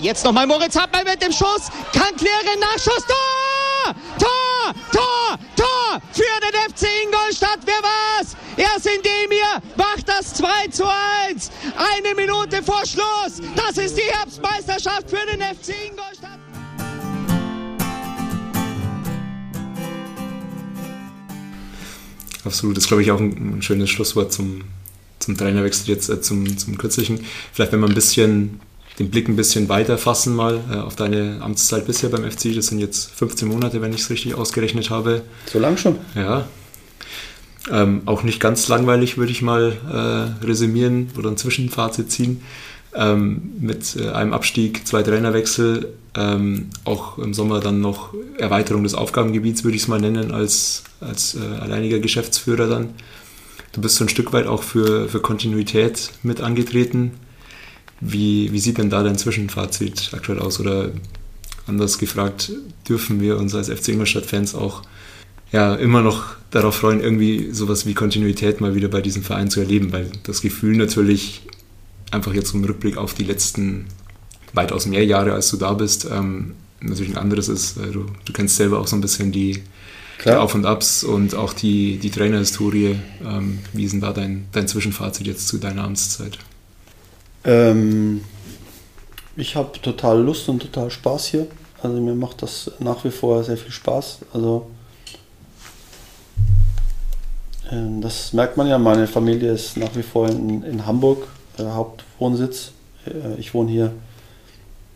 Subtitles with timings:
[0.00, 1.68] Jetzt nochmal Moritz Hartmann mit dem Schuss.
[1.92, 2.58] Kann klären.
[2.58, 3.04] Nachschuss.
[3.06, 3.94] Tor!
[4.18, 4.74] Tor!
[4.90, 5.38] Tor!
[5.56, 6.00] Tor!
[6.12, 7.58] Für den FC Ingolstadt.
[7.66, 8.34] Wer war's?
[8.56, 11.50] Erst indem ihr macht das 2 zu 1.
[11.76, 13.42] Eine Minute vor Schluss.
[13.54, 16.38] Das ist die Herbstmeisterschaft für den FC Ingolstadt.
[22.42, 24.62] Absolut, das ist glaube ich auch ein, ein schönes Schlusswort zum,
[25.18, 27.26] zum Trainerwechsel jetzt, äh, zum, zum kürzlichen.
[27.52, 28.60] Vielleicht, wenn man ein bisschen
[28.98, 32.54] den Blick ein bisschen weiter fassen mal äh, auf deine Amtszeit bisher beim FC.
[32.54, 35.22] Das sind jetzt 15 Monate, wenn ich es richtig ausgerechnet habe.
[35.46, 35.98] So lang schon?
[36.14, 36.46] Ja.
[37.70, 39.72] Ähm, auch nicht ganz langweilig, würde ich mal
[40.42, 42.42] äh, resümieren oder ein Zwischenfazit ziehen.
[42.92, 48.94] Ähm, mit äh, einem Abstieg, zwei Trainerwechsel, ähm, auch im Sommer dann noch Erweiterung des
[48.94, 52.94] Aufgabengebiets, würde ich es mal nennen, als, als äh, alleiniger Geschäftsführer dann.
[53.72, 57.12] Du bist so ein Stück weit auch für, für Kontinuität mit angetreten.
[58.00, 60.60] Wie, wie sieht denn da dein Zwischenfazit aktuell aus?
[60.60, 60.90] Oder
[61.66, 62.52] anders gefragt,
[62.88, 64.82] dürfen wir uns als FC Ingolstadt-Fans auch
[65.52, 69.60] ja, immer noch darauf freuen, irgendwie sowas wie Kontinuität mal wieder bei diesem Verein zu
[69.60, 71.42] erleben, weil das Gefühl natürlich
[72.10, 73.86] einfach jetzt im Rückblick auf die letzten
[74.52, 77.76] weitaus mehr Jahre, als du da bist, ähm, natürlich ein anderes ist.
[77.76, 79.62] Äh, du, du kennst selber auch so ein bisschen die,
[80.24, 82.96] die Auf- und Abs und auch die, die Trainerhistorie.
[83.24, 86.38] Ähm, wie ist denn da dein, dein Zwischenfazit jetzt zu deiner Amtszeit?
[87.44, 88.24] Ähm,
[89.36, 91.46] ich habe total Lust und total Spaß hier.
[91.82, 94.18] Also mir macht das nach wie vor sehr viel Spaß.
[94.32, 94.70] Also
[97.70, 98.78] äh, das merkt man ja.
[98.78, 101.26] Meine Familie ist nach wie vor in, in Hamburg,
[101.58, 102.72] äh, Hauptwohnsitz.
[103.06, 103.92] Äh, ich wohne hier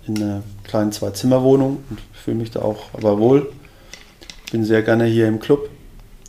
[0.06, 3.50] in einer kleinen Zwei-Zimmer-Wohnung und fühle mich da auch aber wohl.
[4.52, 5.70] Bin sehr gerne hier im Club,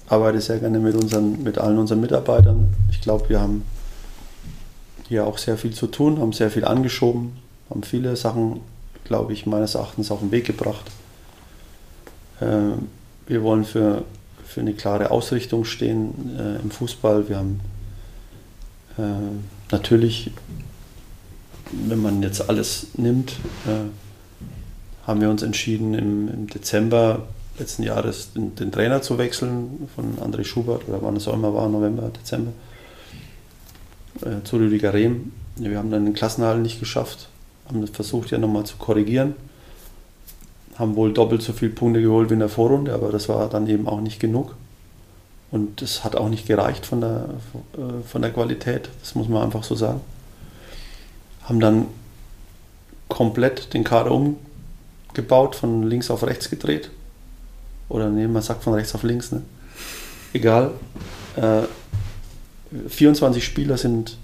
[0.07, 2.73] arbeite sehr gerne mit, unseren, mit allen unseren Mitarbeitern.
[2.89, 3.63] Ich glaube, wir haben
[5.07, 7.33] hier auch sehr viel zu tun, haben sehr viel angeschoben,
[7.69, 8.61] haben viele Sachen,
[9.03, 10.85] glaube ich, meines Erachtens auf den Weg gebracht.
[12.41, 12.77] Äh,
[13.27, 14.03] wir wollen für,
[14.45, 17.29] für eine klare Ausrichtung stehen äh, im Fußball.
[17.29, 17.59] Wir haben
[18.97, 19.01] äh,
[19.71, 20.31] natürlich,
[21.71, 23.33] wenn man jetzt alles nimmt,
[25.05, 27.23] haben wir uns entschieden, im, im, Dezember
[27.57, 31.53] letzten Jahres den, den, Trainer zu wechseln von André Schubert oder wann es auch immer
[31.53, 32.51] war, November, Dezember
[34.21, 35.31] äh, zu Rüdiger Rehm.
[35.57, 37.29] Ja, wir haben dann den Klassenhalt nicht geschafft,
[37.67, 39.35] haben das versucht ja nochmal zu korrigieren.
[40.77, 43.67] Haben wohl doppelt so viele Punkte geholt wie in der Vorrunde, aber das war dann
[43.67, 44.55] eben auch nicht genug.
[45.51, 47.29] Und das hat auch nicht gereicht von der,
[47.77, 50.01] äh, von der Qualität, das muss man einfach so sagen.
[51.43, 51.85] Haben dann
[53.07, 56.89] komplett den Kader umgebaut, von links auf rechts gedreht.
[57.87, 59.43] Oder nee, man sagt von rechts auf links, ne?
[60.33, 60.71] Egal.
[61.37, 61.61] Äh,
[62.87, 64.17] 24 Spieler sind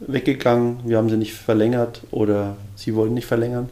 [0.00, 3.68] weggegangen, wir haben sie nicht verlängert oder sie wollten nicht verlängern.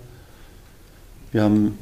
[1.32, 1.78] Wir haben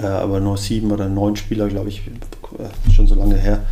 [0.00, 2.02] äh, aber nur sieben oder neun Spieler, glaube ich,
[2.58, 3.64] äh, schon so lange her,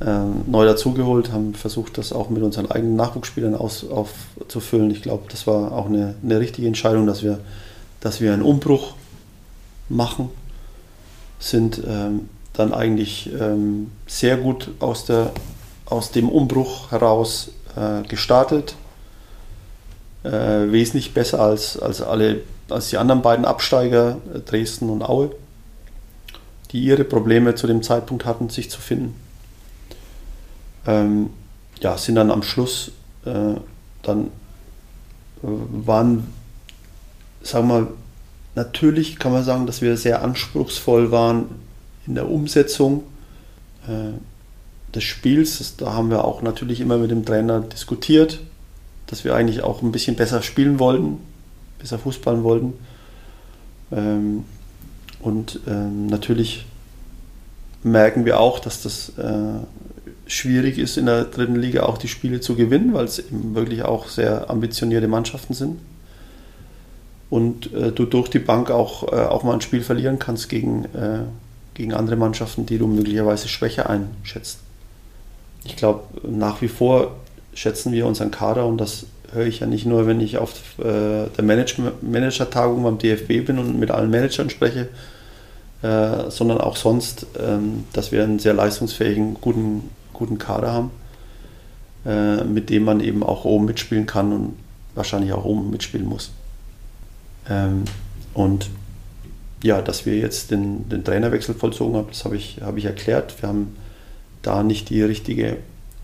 [0.00, 4.90] äh, neu dazugeholt, haben versucht, das auch mit unseren eigenen Nachwuchsspielern aufzufüllen.
[4.90, 7.40] Ich glaube, das war auch eine, eine richtige Entscheidung, dass wir,
[8.00, 8.94] dass wir einen Umbruch
[9.88, 10.30] machen,
[11.38, 15.32] sind ähm, dann eigentlich ähm, sehr gut aus der
[15.86, 18.74] aus dem Umbruch heraus äh, gestartet.
[20.24, 25.30] Äh, wesentlich besser als, als, alle, als die anderen beiden Absteiger, äh, Dresden und Aue,
[26.72, 29.14] die ihre Probleme zu dem Zeitpunkt hatten, sich zu finden.
[30.86, 31.30] Ähm,
[31.80, 32.90] ja, sind dann am Schluss,
[33.24, 33.54] äh,
[34.02, 34.26] dann
[35.42, 35.48] äh,
[35.86, 36.32] waren,
[37.42, 37.86] sagen wir mal,
[38.56, 41.46] natürlich kann man sagen, dass wir sehr anspruchsvoll waren
[42.06, 43.04] in der Umsetzung.
[43.86, 44.18] Äh,
[44.96, 45.76] des Spiels.
[45.76, 48.40] Da haben wir auch natürlich immer mit dem Trainer diskutiert,
[49.06, 51.18] dass wir eigentlich auch ein bisschen besser spielen wollten,
[51.78, 52.72] besser Fußballen wollten.
[53.92, 54.44] Ähm,
[55.20, 56.66] und ähm, natürlich
[57.84, 59.60] merken wir auch, dass das äh,
[60.26, 63.84] schwierig ist, in der dritten Liga auch die Spiele zu gewinnen, weil es eben wirklich
[63.84, 65.78] auch sehr ambitionierte Mannschaften sind.
[67.28, 70.86] Und äh, du durch die Bank auch, äh, auch mal ein Spiel verlieren kannst gegen,
[71.74, 74.60] gegen andere Mannschaften, die du möglicherweise schwächer einschätzt
[75.66, 77.16] ich glaube, nach wie vor
[77.54, 81.28] schätzen wir unseren Kader und das höre ich ja nicht nur, wenn ich auf äh,
[81.36, 84.88] der Manager-Tagung beim DFB bin und mit allen Managern spreche,
[85.82, 90.90] äh, sondern auch sonst, ähm, dass wir einen sehr leistungsfähigen, guten, guten Kader haben,
[92.04, 94.56] äh, mit dem man eben auch oben mitspielen kann und
[94.94, 96.30] wahrscheinlich auch oben mitspielen muss.
[97.48, 97.84] Ähm,
[98.32, 98.70] und
[99.62, 103.40] ja, dass wir jetzt den, den Trainerwechsel vollzogen haben, das habe ich, hab ich erklärt.
[103.42, 103.76] Wir haben
[104.46, 105.58] da nicht die richtige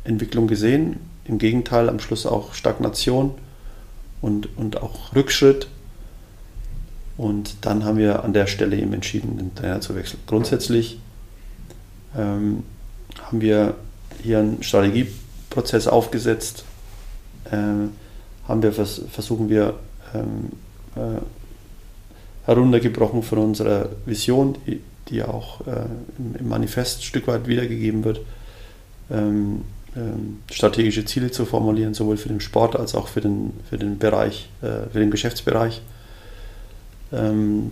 [0.05, 1.00] Entwicklung gesehen.
[1.25, 3.33] Im Gegenteil, am Schluss auch Stagnation
[4.21, 5.69] und, und auch Rückschritt.
[7.17, 10.21] Und dann haben wir an der Stelle eben entschieden, den Trainer zu wechseln.
[10.27, 10.99] Grundsätzlich
[12.17, 12.65] ähm,
[13.23, 13.75] haben wir
[14.23, 16.65] hier einen Strategieprozess aufgesetzt,
[17.50, 17.56] äh,
[18.49, 19.75] haben wir vers versuchen wir
[20.15, 20.53] ähm,
[20.97, 21.21] äh,
[22.45, 24.81] heruntergebrochen von unserer Vision, die,
[25.12, 25.85] die auch äh,
[26.19, 28.20] im, im, Manifest ein Stück weit wiedergegeben wird,
[29.11, 29.62] ähm,
[29.94, 33.99] ähm, strategische Ziele zu formulieren, sowohl für den Sport als auch für den, für den
[33.99, 35.82] Bereich, äh, für den Geschäftsbereich.
[37.12, 37.70] Ähm,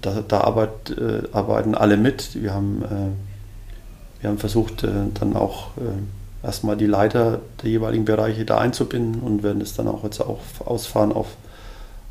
[0.00, 2.40] da, da arbeit, äh, arbeiten alle mit.
[2.40, 8.04] Wir haben, äh, wir haben versucht, äh, dann auch äh, erstmal die Leiter der jeweiligen
[8.04, 11.28] Bereiche da einzubinden und werden es dann auch jetzt auch ausfahren auf,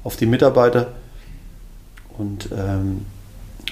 [0.04, 0.90] auf die Mitarbeiter
[2.18, 3.06] und ähm,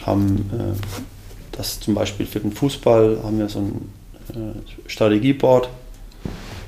[0.08, 3.90] haben äh, das zum Beispiel für den Fußball haben wir so ein
[4.30, 5.70] äh, Strategieboard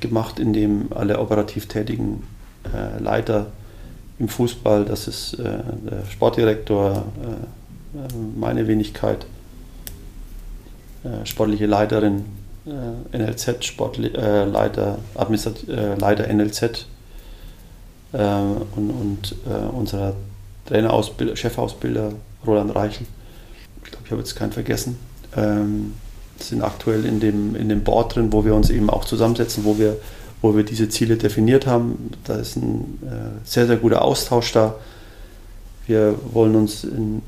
[0.00, 2.22] gemacht, in dem alle operativ tätigen
[2.64, 3.46] äh, Leiter
[4.18, 5.58] im Fußball, das ist äh,
[5.90, 7.04] der Sportdirektor,
[8.36, 9.26] meine Wenigkeit,
[11.24, 12.24] sportliche Leiterin,
[13.12, 14.98] NLZ, Sportleiter,
[15.68, 16.86] äh, Leiter NLZ
[18.12, 19.34] und, und
[19.72, 20.14] unserer
[20.66, 22.12] Trainerausbilder, Chefausbilder
[22.46, 23.06] Roland Reichel.
[24.10, 24.98] Ich habe jetzt keinen vergessen.
[25.36, 25.92] Ähm,
[26.36, 29.78] sind aktuell in dem, in dem Board drin, wo wir uns eben auch zusammensetzen, wo
[29.78, 29.98] wir,
[30.42, 32.10] wo wir diese Ziele definiert haben.
[32.24, 34.74] Da ist ein äh, sehr, sehr guter Austausch da.
[35.86, 37.22] Wir wollen uns in,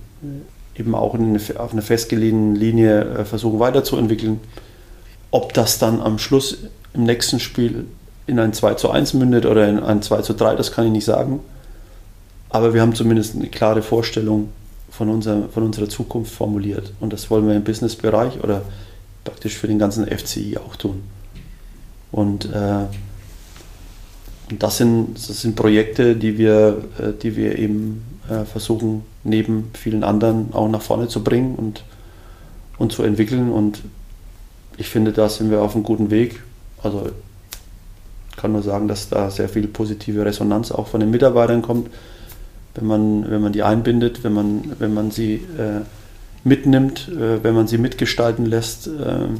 [0.77, 4.41] eben auch eine, auf einer festgelegten Linie äh, versuchen weiterzuentwickeln.
[5.31, 6.65] Ob das dann am Schluss
[6.95, 7.85] im nächsten Spiel
[8.27, 10.93] in ein 2 zu 1 mündet oder in ein 2 zu 3, das kann ich
[10.93, 11.39] nicht sagen.
[12.51, 14.49] Aber wir haben zumindest eine klare Vorstellung
[14.93, 16.93] von, unser, von unserer Zukunft formuliert.
[17.01, 18.63] Und das wollen wir im Businessbereich oder
[19.25, 21.03] praktisch für den ganzen FCI auch tun.
[22.13, 22.85] Und, äh,
[24.59, 30.05] das, sind, das sind Projekte, die wir, äh, die wir eben äh, versuchen, neben vielen
[30.05, 31.85] anderen auch nach vorne zu bringen und,
[32.79, 33.51] und zu entwickeln.
[33.51, 33.83] Und
[34.77, 36.43] ich finde, da sind wir auf einem guten Weg.
[36.83, 37.09] Also
[38.37, 41.89] kann nur sagen, dass da sehr viel positive Resonanz auch von den Mitarbeitern kommt,
[42.75, 45.83] wenn man, wenn man die einbindet, wenn man, wenn man sie äh,
[46.45, 48.87] mitnimmt, äh, wenn man sie mitgestalten lässt.
[48.87, 49.39] Ähm,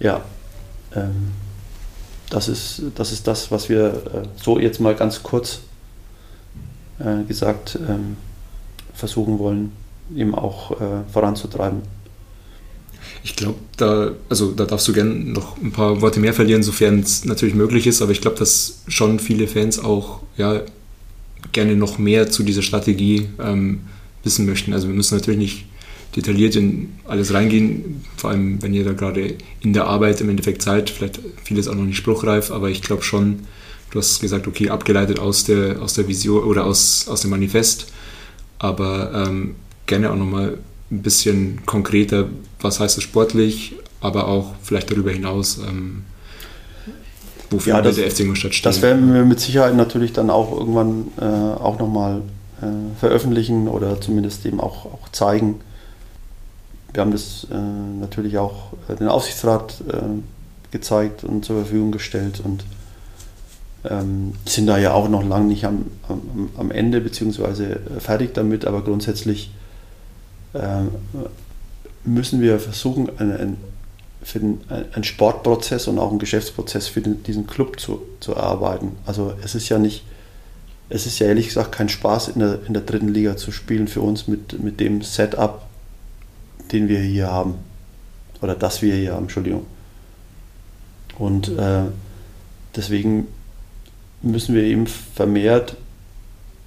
[0.00, 0.22] ja,
[0.94, 1.32] ähm,
[2.30, 5.60] das, ist, das ist das, was wir äh, so jetzt mal ganz kurz
[6.98, 8.16] äh, gesagt ähm,
[8.94, 9.72] versuchen wollen,
[10.14, 11.82] eben auch äh, voranzutreiben.
[13.24, 17.00] Ich glaube, da, also da darfst du gerne noch ein paar Worte mehr verlieren, sofern
[17.00, 20.62] es natürlich möglich ist, aber ich glaube, dass schon viele Fans auch ja,
[21.52, 23.80] gerne noch mehr zu dieser Strategie ähm,
[24.24, 24.72] wissen möchten.
[24.72, 25.64] Also wir müssen natürlich nicht
[26.16, 30.62] detailliert in alles reingehen, vor allem wenn ihr da gerade in der Arbeit im Endeffekt
[30.62, 33.40] seid, vielleicht vieles auch noch nicht spruchreif, aber ich glaube schon,
[33.90, 37.92] du hast gesagt, okay, abgeleitet aus der, aus der Vision oder aus, aus dem Manifest,
[38.58, 39.54] aber ähm,
[39.86, 40.58] gerne auch nochmal
[40.90, 42.28] ein bisschen konkreter,
[42.60, 46.04] was heißt es sportlich, aber auch vielleicht darüber hinaus, ähm,
[47.50, 48.66] wofür ja, das, der FC Ingolstadt steht.
[48.66, 52.22] Das werden wir mit Sicherheit natürlich dann auch irgendwann äh, auch nochmal
[52.60, 52.66] äh,
[52.98, 55.60] veröffentlichen oder zumindest eben auch, auch zeigen,
[56.92, 57.54] wir haben das äh,
[58.00, 62.64] natürlich auch äh, den Aufsichtsrat äh, gezeigt und zur Verfügung gestellt und
[63.88, 68.34] ähm, sind da ja auch noch lange nicht am, am, am Ende beziehungsweise äh, fertig
[68.34, 69.52] damit, aber grundsätzlich
[72.04, 73.56] müssen wir versuchen, ein, ein,
[74.28, 78.92] für den, einen Sportprozess und auch einen Geschäftsprozess für den, diesen Club zu, zu erarbeiten.
[79.06, 80.04] Also es ist ja nicht,
[80.90, 83.88] es ist ja ehrlich gesagt kein Spaß in der, in der dritten Liga zu spielen
[83.88, 85.62] für uns mit, mit dem Setup,
[86.72, 87.54] den wir hier haben.
[88.42, 89.64] Oder das wir hier haben, Entschuldigung.
[91.18, 91.84] Und äh,
[92.76, 93.28] deswegen
[94.20, 95.74] müssen wir eben vermehrt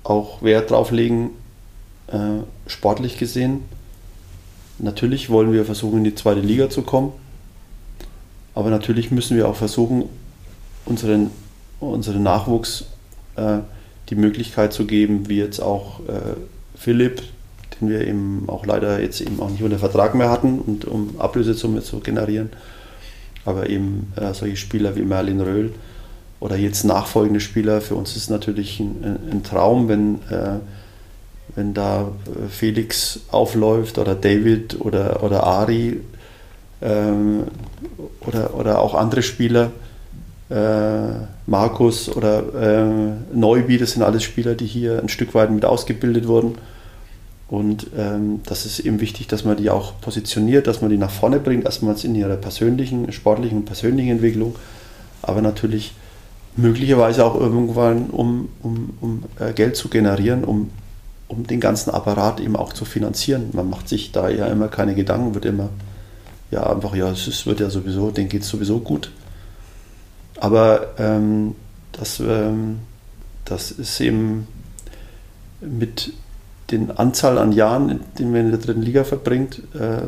[0.04, 1.30] auch Wert drauf legen,
[2.08, 3.62] äh, sportlich gesehen.
[4.80, 7.14] Natürlich wollen wir versuchen, in die zweite Liga zu kommen,
[8.54, 10.06] aber natürlich müssen wir auch versuchen,
[10.86, 11.32] unseren,
[11.80, 12.86] unseren Nachwuchs
[13.36, 13.60] äh,
[14.10, 16.36] die Möglichkeit zu geben, wie jetzt auch äh,
[16.76, 17.22] Philipp,
[17.80, 21.20] den wir eben auch leider jetzt eben auch nicht unter Vertrag mehr hatten und um
[21.20, 22.50] Ablösesumme zu generieren.
[23.46, 25.74] Aber eben äh, solche Spieler wie Merlin Röhl
[26.40, 30.60] oder jetzt nachfolgende Spieler, für uns ist natürlich ein, ein Traum, wenn, äh,
[31.56, 36.02] wenn da äh, Felix aufläuft oder David oder, oder Ari
[36.82, 37.44] ähm,
[38.26, 39.72] oder, oder auch andere Spieler.
[40.50, 45.64] Äh, Markus oder äh, Neuby, das sind alles Spieler, die hier ein Stück weit mit
[45.64, 46.56] ausgebildet wurden
[47.52, 51.12] und ähm, das ist eben wichtig, dass man die auch positioniert, dass man die nach
[51.12, 54.56] vorne bringt, erstmals in ihrer persönlichen, sportlichen und persönlichen Entwicklung,
[55.22, 55.92] aber natürlich
[56.56, 60.70] möglicherweise auch irgendwann, um, um, um äh, Geld zu generieren, um,
[61.28, 63.50] um den ganzen Apparat eben auch zu finanzieren.
[63.52, 65.68] Man macht sich da ja immer keine Gedanken, wird immer,
[66.52, 69.12] ja, einfach, ja, es wird ja sowieso, denen geht es sowieso gut.
[70.40, 71.56] Aber ähm,
[71.94, 72.80] das, ähm,
[73.46, 74.48] das ist eben
[75.62, 76.14] mit
[76.72, 80.08] den Anzahl an Jahren, die man in der dritten Liga verbringt, äh,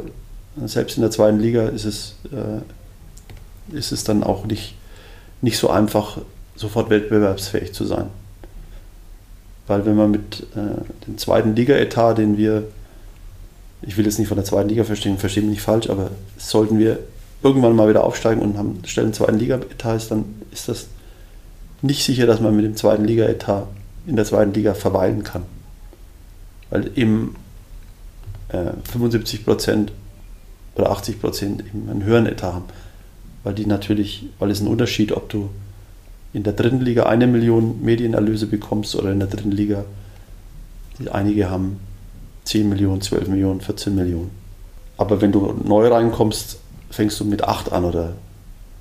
[0.66, 4.76] selbst in der zweiten Liga ist es, äh, ist es dann auch nicht,
[5.42, 6.20] nicht so einfach,
[6.56, 8.08] sofort wettbewerbsfähig zu sein.
[9.68, 12.66] Weil wenn man mit äh, dem zweiten Liga-Etat, den wir,
[13.86, 16.80] ich will jetzt nicht von der zweiten Liga verstehen, verstehen mich nicht falsch, aber sollten
[16.80, 17.00] wir
[17.44, 20.88] irgendwann mal wieder aufsteigen und haben, stellen zweiten Liga-Etat, ist, dann ist das
[21.82, 23.68] nicht sicher, dass man mit dem zweiten Liga-Etat
[24.08, 25.44] in der zweiten Liga verweilen kann.
[26.70, 27.36] Weil eben
[28.50, 29.92] äh, 75 Prozent
[30.75, 32.66] oder 80 Prozent eben einen höheren Etat haben.
[33.44, 35.50] Weil die natürlich, weil es ein Unterschied, ob du
[36.32, 39.84] in der dritten Liga eine Million Medienerlöse bekommst oder in der dritten Liga,
[41.12, 41.80] einige haben
[42.46, 44.32] 10 Millionen, 12 Millionen, 14 Millionen.
[44.98, 46.60] Aber wenn du neu reinkommst,
[46.90, 48.14] fängst du mit 8 an oder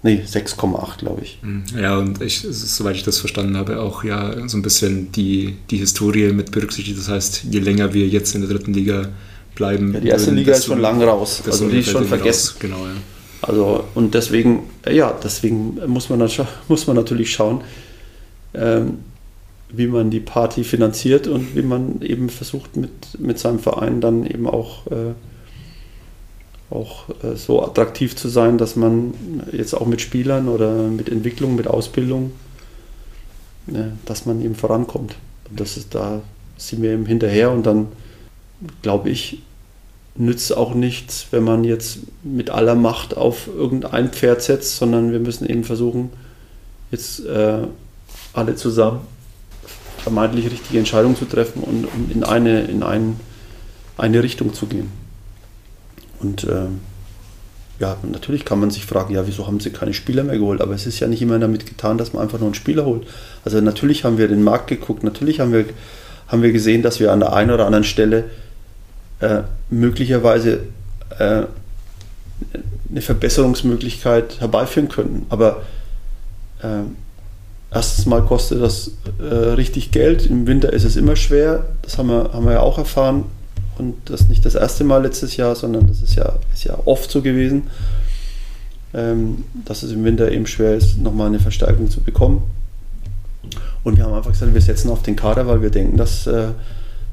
[0.05, 1.39] Nee, 6,8 glaube ich.
[1.43, 5.57] Hm, ja, und ich, soweit ich das verstanden habe, auch ja so ein bisschen die,
[5.71, 6.99] die Historie mit berücksichtigt.
[6.99, 9.11] Das heißt, je länger wir jetzt in der dritten Liga
[9.55, 9.95] bleiben.
[9.95, 11.43] Ja, die erste Liga ist schon lange raus.
[11.47, 12.49] Also die ist schon vergessen.
[12.49, 12.57] Raus.
[12.59, 12.95] Genau, ja.
[13.43, 16.31] Also, und deswegen, ja, deswegen muss man, dann,
[16.69, 17.61] muss man natürlich schauen,
[18.55, 18.99] ähm,
[19.75, 24.27] wie man die Party finanziert und wie man eben versucht, mit, mit seinem Verein dann
[24.27, 25.15] eben auch äh,
[26.71, 29.13] auch äh, so attraktiv zu sein, dass man
[29.53, 32.33] jetzt auch mit Spielern oder mit Entwicklung, mit Ausbildung,
[33.67, 35.17] ne, dass man eben vorankommt.
[35.51, 36.23] Und das ist da
[36.57, 37.89] sind wir eben hinterher und dann
[38.83, 39.43] glaube ich,
[40.15, 45.21] nützt auch nichts, wenn man jetzt mit aller Macht auf irgendein Pferd setzt, sondern wir
[45.21, 46.11] müssen eben versuchen,
[46.91, 47.67] jetzt äh,
[48.33, 49.01] alle zusammen
[50.03, 53.19] vermeintlich richtige Entscheidungen zu treffen und um in eine, in ein,
[53.97, 54.91] eine Richtung zu gehen.
[56.21, 56.67] Und äh,
[57.79, 60.61] ja, natürlich kann man sich fragen, ja, wieso haben sie keine Spieler mehr geholt?
[60.61, 63.07] Aber es ist ja nicht immer damit getan, dass man einfach nur einen Spieler holt.
[63.45, 65.65] Also natürlich haben wir den Markt geguckt, natürlich haben wir,
[66.29, 68.25] haben wir gesehen, dass wir an der einen oder anderen Stelle
[69.21, 70.61] äh, möglicherweise
[71.19, 71.43] äh,
[72.91, 75.27] eine Verbesserungsmöglichkeit herbeiführen könnten.
[75.29, 75.63] Aber
[76.63, 76.83] äh,
[77.73, 80.27] erstens mal kostet das äh, richtig Geld.
[80.27, 81.67] Im Winter ist es immer schwer.
[81.83, 83.25] Das haben wir, haben wir ja auch erfahren.
[83.79, 87.11] Und das nicht das erste Mal letztes Jahr, sondern das ist ja, ist ja oft
[87.11, 87.69] so gewesen,
[88.93, 92.43] ähm, dass es im Winter eben schwer ist, nochmal eine Verstärkung zu bekommen.
[93.83, 96.49] Und wir haben einfach gesagt, wir setzen auf den Kader, weil wir denken, dass, äh,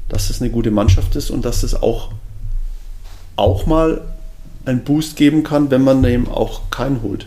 [0.08, 2.12] dass es eine gute Mannschaft ist und dass es auch,
[3.36, 4.02] auch mal
[4.66, 7.26] einen Boost geben kann, wenn man eben auch keinen holt.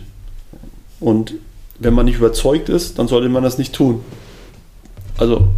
[1.00, 1.34] Und
[1.78, 4.00] wenn man nicht überzeugt ist, dann sollte man das nicht tun.
[5.16, 5.48] Also,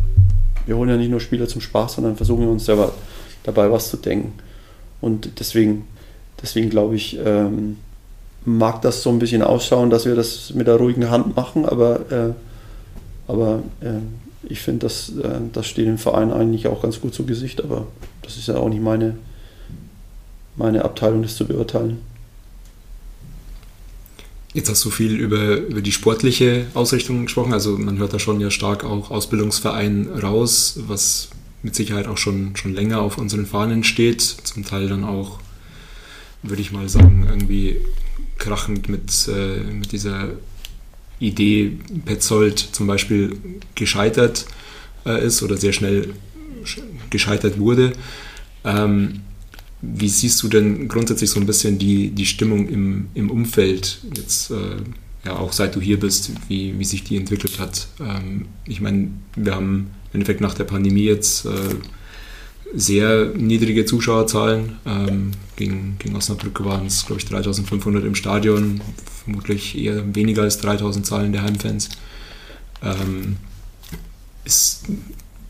[0.67, 2.93] wir holen ja nicht nur Spieler zum Spaß, sondern versuchen wir uns selber
[3.45, 4.35] dabei was zu denken.
[5.01, 5.87] Und deswegen,
[6.43, 7.77] deswegen glaube ich, ähm,
[8.45, 12.11] mag das so ein bisschen ausschauen, dass wir das mit der ruhigen Hand machen, aber,
[12.11, 12.33] äh,
[13.31, 13.99] aber äh,
[14.49, 17.87] ich finde, das, äh, das steht dem Verein eigentlich auch ganz gut zu Gesicht, aber
[18.23, 19.17] das ist ja auch nicht meine,
[20.57, 21.99] meine Abteilung, das zu beurteilen.
[24.57, 27.53] Jetzt hast du viel über, über die sportliche Ausrichtung gesprochen.
[27.53, 31.29] Also man hört da schon ja stark auch Ausbildungsverein raus, was
[31.63, 35.41] mit Sicherheit auch schon, schon länger auf unseren Fahnen steht, zum Teil dann auch,
[36.43, 37.83] würde ich mal sagen, irgendwie
[38.39, 40.31] krachend mit, äh, mit dieser
[41.19, 43.37] Idee Petzold zum Beispiel
[43.75, 44.47] gescheitert
[45.05, 46.15] äh, ist oder sehr schnell
[47.11, 47.93] gescheitert wurde.
[48.65, 49.21] Ähm,
[49.95, 54.51] wie siehst du denn grundsätzlich so ein bisschen die, die Stimmung im, im Umfeld jetzt,
[54.51, 54.77] äh,
[55.25, 57.89] ja auch seit du hier bist, wie, wie sich die entwickelt hat?
[58.01, 61.51] Ähm, ich meine, wir haben im Endeffekt nach der Pandemie jetzt äh,
[62.75, 64.77] sehr niedrige Zuschauerzahlen.
[64.87, 68.81] Ähm, gegen, gegen Osnabrück waren es, glaube ich, 3500 im Stadion,
[69.25, 71.89] vermutlich eher weniger als 3000 Zahlen der Heimfans.
[72.83, 73.37] Ähm,
[74.45, 74.85] ist,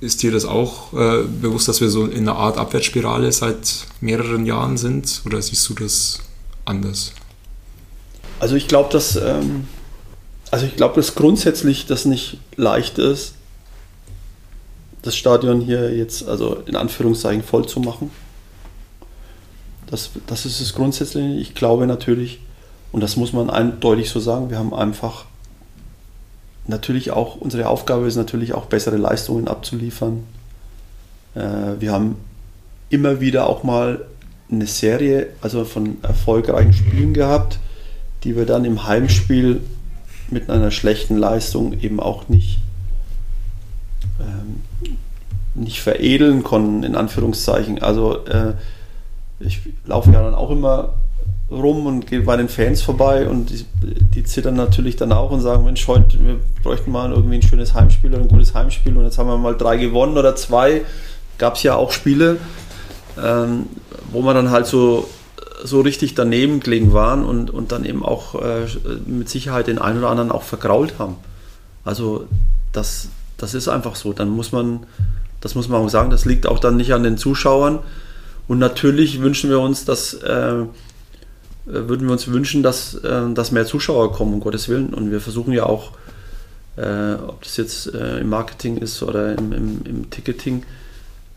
[0.01, 4.45] ist dir das auch äh, bewusst, dass wir so in einer Art Abwärtsspirale seit mehreren
[4.45, 6.21] Jahren sind oder siehst du das
[6.65, 7.13] anders?
[8.39, 9.67] Also ich glaube, dass ähm,
[10.51, 13.35] also ich dass grundsätzlich das nicht leicht ist,
[15.03, 18.11] das Stadion hier jetzt, also in Anführungszeichen, voll zu machen.
[19.87, 21.41] Das, das ist es grundsätzlich.
[21.41, 22.41] Ich glaube natürlich,
[22.91, 25.27] und das muss man eindeutig so sagen, wir haben einfach
[26.69, 30.25] natürlich auch, unsere Aufgabe ist natürlich auch bessere Leistungen abzuliefern.
[31.35, 32.17] Äh, wir haben
[32.91, 34.05] immer wieder auch mal
[34.51, 37.59] eine Serie, also von erfolgreichen Spielen gehabt,
[38.25, 39.61] die wir dann im Heimspiel
[40.31, 42.59] mit einer schlechten Leistung eben auch nicht
[44.21, 44.63] ähm,
[45.55, 47.83] nicht veredeln konnten, in Anführungszeichen.
[47.83, 48.55] Also äh,
[49.41, 50.95] ich laufe ja dann auch immer
[51.51, 53.65] rum und gehe bei den Fans vorbei und die,
[54.15, 57.73] die, zittern natürlich dann auch und sagen, Mensch, heute, wir bräuchten mal irgendwie ein schönes
[57.75, 60.83] Heimspiel oder ein gutes Heimspiel und jetzt haben wir mal drei gewonnen oder zwei.
[61.39, 62.39] Gab es ja auch Spiele,
[63.23, 63.67] ähm,
[64.11, 65.09] wo man dann halt so,
[65.63, 68.67] so richtig daneben gelegen waren und, und dann eben auch äh,
[69.07, 71.17] mit Sicherheit den einen oder anderen auch vergrault haben.
[71.85, 72.27] Also
[72.73, 74.13] das, das ist einfach so.
[74.13, 74.81] Dann muss man,
[75.41, 77.79] das muss man auch sagen, das liegt auch dann nicht an den Zuschauern.
[78.49, 80.65] Und natürlich wünschen wir uns, dass äh,
[81.67, 84.95] würden wir uns wünschen, dass, äh, dass mehr Zuschauer kommen, um Gottes Willen.
[84.95, 85.93] Und wir versuchen ja auch,
[86.77, 90.65] äh, ob das jetzt äh, im Marketing ist oder im, im, im Ticketing,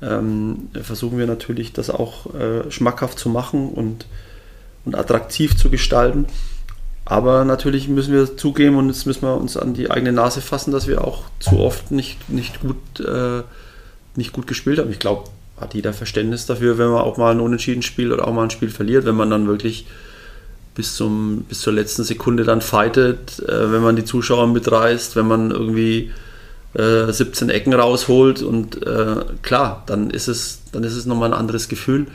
[0.01, 4.05] ähm, versuchen wir natürlich, das auch äh, schmackhaft zu machen und,
[4.85, 6.25] und attraktiv zu gestalten.
[7.05, 10.71] Aber natürlich müssen wir zugeben und jetzt müssen wir uns an die eigene Nase fassen,
[10.71, 13.41] dass wir auch zu oft nicht, nicht, gut, äh,
[14.15, 14.91] nicht gut gespielt haben.
[14.91, 15.23] Ich glaube,
[15.59, 18.51] hat jeder Verständnis dafür, wenn man auch mal ein Unentschieden spielt oder auch mal ein
[18.51, 19.87] Spiel verliert, wenn man dann wirklich
[20.79, 25.27] bis, zum, bis zur letzten Sekunde dann fightet, äh, wenn man die Zuschauer mitreißt, wenn
[25.27, 26.13] man irgendwie
[26.73, 31.37] äh, 17 Ecken rausholt und äh, klar, dann ist es, dann ist es nochmal ein
[31.37, 32.07] anderes Gefühl.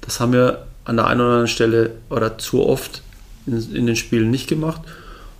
[0.00, 3.02] Das haben wir an der einen oder anderen Stelle oder zu oft
[3.46, 4.80] in, in den Spielen nicht gemacht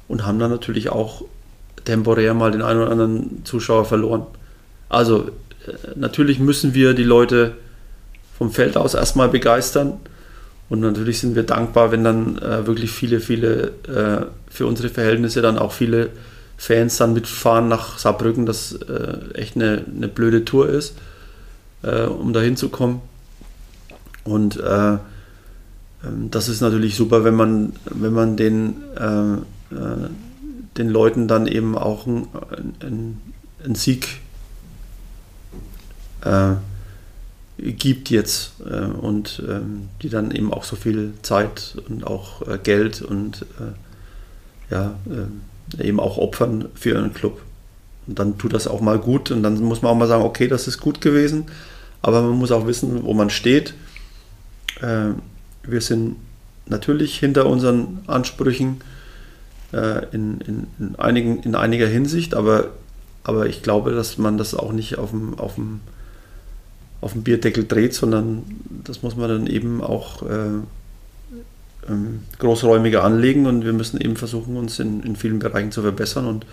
[0.07, 1.25] und haben dann natürlich auch
[1.85, 4.27] temporär mal den einen oder anderen Zuschauer verloren.
[4.89, 5.25] Also
[5.67, 7.55] äh, natürlich müssen wir die Leute
[8.39, 9.95] vom Feld aus erstmal begeistern
[10.69, 15.43] und natürlich sind wir dankbar, wenn dann äh, wirklich viele, viele, äh, für unsere Verhältnisse
[15.43, 16.11] dann auch viele
[16.57, 20.95] Fans dann mitfahren nach Saarbrücken, das äh, echt eine, eine blöde Tour ist,
[21.83, 23.01] äh, um da hinzukommen.
[24.25, 24.93] Und äh,
[26.05, 29.75] ähm, das ist natürlich super, wenn man, wenn man den, äh,
[30.79, 34.21] den Leuten dann eben auch einen Sieg
[37.73, 42.59] gibt jetzt äh, und ähm, die dann eben auch so viel Zeit und auch äh,
[42.63, 44.95] Geld und äh, ja,
[45.79, 47.41] eben auch opfern für ihren Club.
[48.07, 50.49] Und dann tut das auch mal gut und dann muss man auch mal sagen, okay,
[50.49, 51.47] das ist gut gewesen,
[52.03, 53.75] aber man muss auch wissen, wo man steht.
[54.81, 56.17] Wir sind
[56.67, 58.81] natürlich hinter unseren Ansprüchen
[59.71, 62.71] in, in, in, einigen, in einiger Hinsicht, aber,
[63.23, 65.81] aber ich glaube, dass man das auch nicht auf dem, auf dem
[67.05, 68.43] auf dem Bierdeckel dreht, sondern
[68.85, 70.49] das muss man dann eben auch äh,
[71.89, 76.27] ähm, großräumiger anlegen und wir müssen eben versuchen, uns in, in vielen Bereichen zu verbessern
[76.27, 76.45] und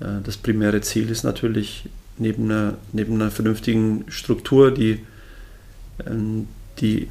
[0.00, 1.88] äh, das primäre Ziel ist natürlich
[2.18, 5.00] neben einer, neben einer vernünftigen Struktur, die,
[6.06, 7.08] ähm, die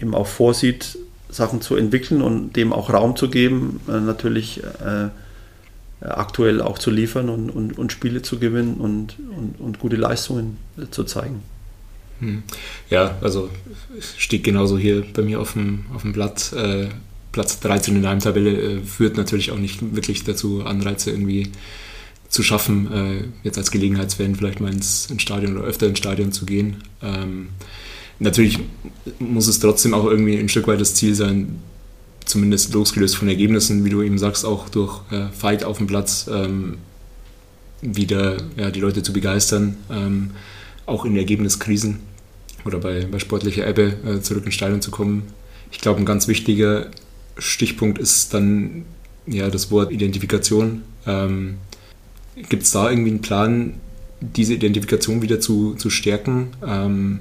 [0.00, 0.96] eben auch vorsieht,
[1.28, 5.08] Sachen zu entwickeln und dem auch Raum zu geben, äh, natürlich äh,
[6.04, 10.58] aktuell auch zu liefern und, und, und Spiele zu gewinnen und, und, und gute Leistungen
[10.78, 11.42] äh, zu zeigen.
[12.20, 12.42] Hm.
[12.90, 13.50] Ja, also
[14.16, 16.52] steht genauso hier bei mir auf dem, auf dem Blatt.
[16.52, 16.88] Äh,
[17.32, 21.50] Platz 13 in der Heimtabelle äh, führt natürlich auch nicht wirklich dazu, Anreize irgendwie
[22.28, 26.32] zu schaffen, äh, jetzt als Gelegenheitsfan vielleicht mal ins, ins, Stadion oder öfter ins Stadion
[26.32, 26.76] zu gehen.
[27.02, 27.48] Ähm,
[28.18, 28.58] natürlich
[29.18, 31.58] muss es trotzdem auch irgendwie ein Stück weit das Ziel sein,
[32.24, 36.28] zumindest losgelöst von Ergebnissen, wie du eben sagst, auch durch äh, Fight auf dem Platz
[36.32, 36.78] ähm,
[37.80, 40.30] wieder ja, die Leute zu begeistern, ähm,
[40.86, 42.00] auch in Ergebniskrisen
[42.64, 45.24] oder bei, bei sportlicher Ebbe äh, zurück ins Stadion zu kommen.
[45.70, 46.90] Ich glaube, ein ganz wichtiger
[47.38, 48.84] Stichpunkt ist dann
[49.26, 50.82] ja das Wort Identifikation.
[51.06, 51.56] Ähm,
[52.48, 53.74] Gibt es da irgendwie einen Plan,
[54.20, 56.48] diese Identifikation wieder zu, zu stärken?
[56.64, 57.20] Ähm,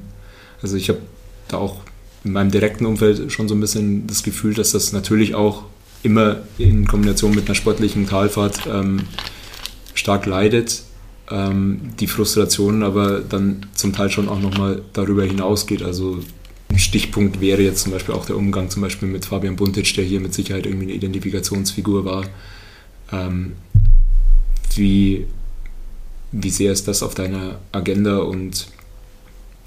[0.62, 1.00] also ich habe
[1.48, 1.82] da auch
[2.24, 5.64] in meinem direkten Umfeld schon so ein bisschen das Gefühl, dass das natürlich auch
[6.04, 9.02] immer in Kombination mit einer sportlichen Talfahrt ähm,
[9.94, 10.84] stark leidet.
[11.30, 15.84] Ähm, die Frustration aber dann zum Teil schon auch nochmal darüber hinausgeht.
[15.84, 16.20] Also
[16.70, 20.04] ein Stichpunkt wäre jetzt zum Beispiel auch der Umgang zum Beispiel mit Fabian Buntic, der
[20.04, 22.26] hier mit Sicherheit irgendwie eine Identifikationsfigur war.
[23.12, 23.54] Ähm,
[24.76, 25.28] wie,
[26.32, 28.68] wie sehr ist das auf deiner Agenda und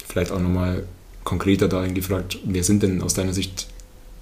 [0.07, 0.83] vielleicht auch nochmal
[1.25, 3.67] konkreter dahin gefragt, wer sind denn aus deiner Sicht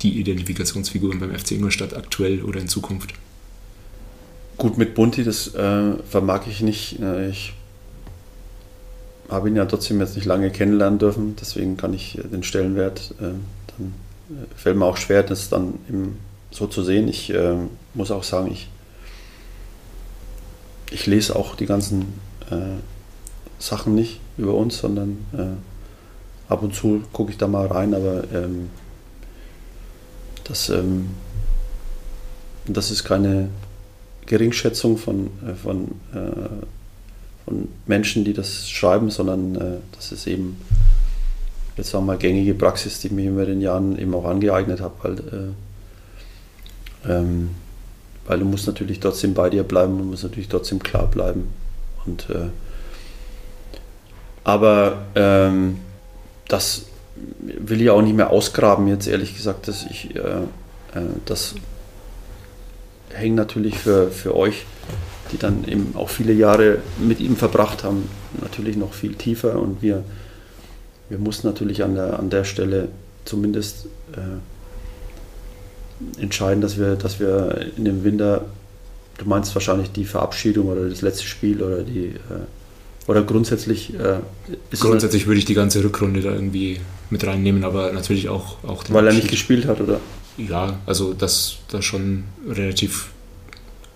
[0.01, 3.13] die Identifikationsfiguren beim FC Ingolstadt aktuell oder in Zukunft?
[4.57, 6.99] Gut, mit Bunti, das äh, vermag ich nicht.
[6.99, 7.53] Äh, ich
[9.29, 13.13] habe ihn ja trotzdem jetzt nicht lange kennenlernen dürfen, deswegen kann ich äh, den Stellenwert,
[13.19, 13.23] äh,
[13.67, 13.93] dann
[14.29, 16.17] äh, fällt mir auch schwer, das dann eben
[16.51, 17.07] so zu sehen.
[17.07, 17.55] Ich äh,
[17.93, 18.69] muss auch sagen, ich,
[20.91, 22.21] ich lese auch die ganzen
[23.57, 25.25] Sachen nicht über uns, sondern
[26.53, 28.69] ab und zu gucke ich da mal rein, aber ähm,
[30.45, 31.09] das, ähm,
[32.65, 33.49] das ist keine
[34.25, 40.57] Geringschätzung von, äh, von, äh, von Menschen, die das schreiben, sondern äh, das ist eben
[41.77, 44.81] jetzt sagen wir mal gängige Praxis, die ich mir über den Jahren eben auch angeeignet
[44.81, 45.53] habe, weil,
[47.07, 47.49] äh, ähm,
[48.27, 51.49] weil du musst natürlich trotzdem bei dir bleiben und musst natürlich trotzdem klar bleiben.
[52.05, 52.49] Und, äh,
[54.43, 55.79] aber ähm,
[56.47, 56.85] das
[57.27, 61.55] will ich auch nicht mehr ausgraben jetzt ehrlich gesagt, dass ich äh, äh das
[63.13, 64.65] hängt natürlich für, für euch,
[65.31, 68.09] die dann eben auch viele Jahre mit ihm verbracht haben,
[68.41, 69.59] natürlich noch viel tiefer.
[69.59, 70.03] Und wir,
[71.09, 72.89] wir mussten natürlich an der, an der Stelle
[73.25, 74.39] zumindest äh,
[76.21, 78.45] entscheiden, dass wir, dass wir in dem Winter,
[79.17, 82.45] du meinst wahrscheinlich die Verabschiedung oder das letzte Spiel oder die äh,
[83.07, 84.19] oder grundsätzlich äh,
[84.77, 89.07] Grundsätzlich würde ich die ganze Rückrunde da irgendwie mit reinnehmen, aber natürlich auch, auch Weil
[89.07, 89.99] er nicht gespielt hat, oder?
[90.37, 93.09] Ja, also dass da schon relativ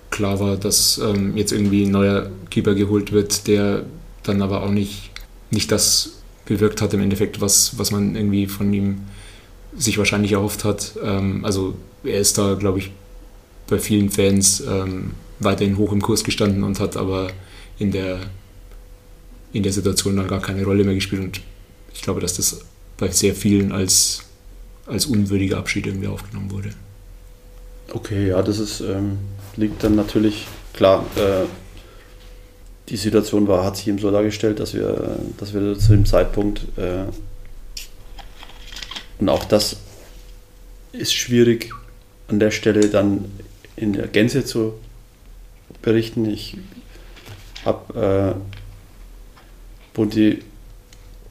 [0.09, 3.85] klar war, dass ähm, jetzt irgendwie ein neuer Keeper geholt wird, der
[4.23, 5.11] dann aber auch nicht,
[5.51, 6.13] nicht das
[6.45, 9.01] bewirkt hat im Endeffekt, was, was man irgendwie von ihm
[9.77, 10.93] sich wahrscheinlich erhofft hat.
[11.03, 12.91] Ähm, also er ist da, glaube ich,
[13.67, 17.27] bei vielen Fans ähm, weiterhin hoch im Kurs gestanden und hat aber
[17.77, 18.19] in der,
[19.53, 21.21] in der Situation dann gar keine Rolle mehr gespielt.
[21.21, 21.41] Und
[21.93, 22.61] ich glaube, dass das
[22.97, 24.23] bei sehr vielen als,
[24.85, 26.69] als unwürdiger Abschied irgendwie aufgenommen wurde.
[27.93, 29.17] Okay, ja, das ist, ähm,
[29.55, 31.45] liegt dann natürlich, klar, äh,
[32.89, 36.61] die Situation war, hat sich eben so dargestellt, dass wir, dass wir zu dem Zeitpunkt,
[36.77, 37.05] äh,
[39.19, 39.77] und auch das
[40.91, 41.71] ist schwierig
[42.27, 43.25] an der Stelle dann
[43.75, 44.73] in der Gänze zu
[45.81, 46.25] berichten.
[46.25, 46.57] Ich
[47.65, 48.56] habe äh,
[49.97, 50.43] Bunti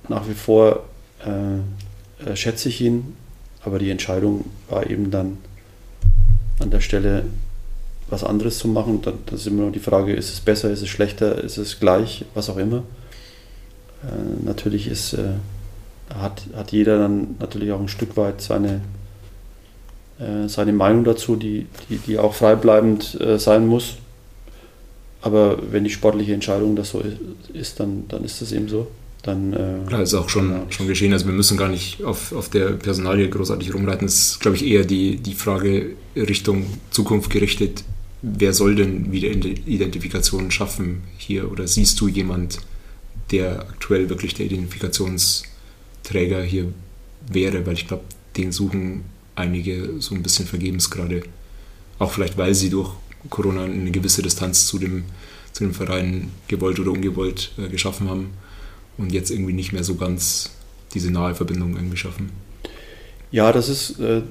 [0.08, 0.84] nach wie vor
[1.24, 3.16] äh, äh, schätze ich ihn,
[3.62, 5.38] aber die Entscheidung war eben dann
[6.60, 7.24] an der Stelle
[8.08, 9.02] was anderes zu machen.
[9.02, 11.78] Da, da ist immer noch die Frage, ist es besser, ist es schlechter, ist es
[11.78, 12.82] gleich, was auch immer.
[14.02, 15.34] Äh, natürlich ist, äh,
[16.14, 18.80] hat, hat jeder dann natürlich auch ein Stück weit seine,
[20.18, 23.96] äh, seine Meinung dazu, die, die, die auch freibleibend äh, sein muss.
[25.26, 27.02] Aber wenn die sportliche Entscheidung das so
[27.52, 28.86] ist, dann, dann ist das eben so
[29.24, 29.52] dann.
[29.52, 30.62] Äh, Klar, ist auch schon, ja.
[30.68, 31.12] schon geschehen.
[31.12, 34.06] Also wir müssen gar nicht auf, auf der Personalie großartig rumreiten.
[34.06, 37.82] Es ist, glaube ich, eher die, die Frage Richtung Zukunft gerichtet.
[38.22, 41.50] Wer soll denn wieder Identifikationen schaffen hier?
[41.50, 42.58] Oder siehst du jemand,
[43.32, 46.66] der aktuell wirklich der Identifikationsträger hier
[47.28, 47.66] wäre?
[47.66, 48.04] Weil ich glaube,
[48.36, 51.24] den suchen einige so ein bisschen vergebens gerade.
[51.98, 52.92] Auch vielleicht, weil sie durch
[53.30, 55.04] Corona eine gewisse Distanz zu dem,
[55.52, 58.30] zu dem Verein gewollt oder ungewollt äh, geschaffen haben
[58.98, 60.50] und jetzt irgendwie nicht mehr so ganz
[60.94, 62.30] diese nahe Verbindung irgendwie schaffen.
[63.30, 64.22] Ja, das ist, äh,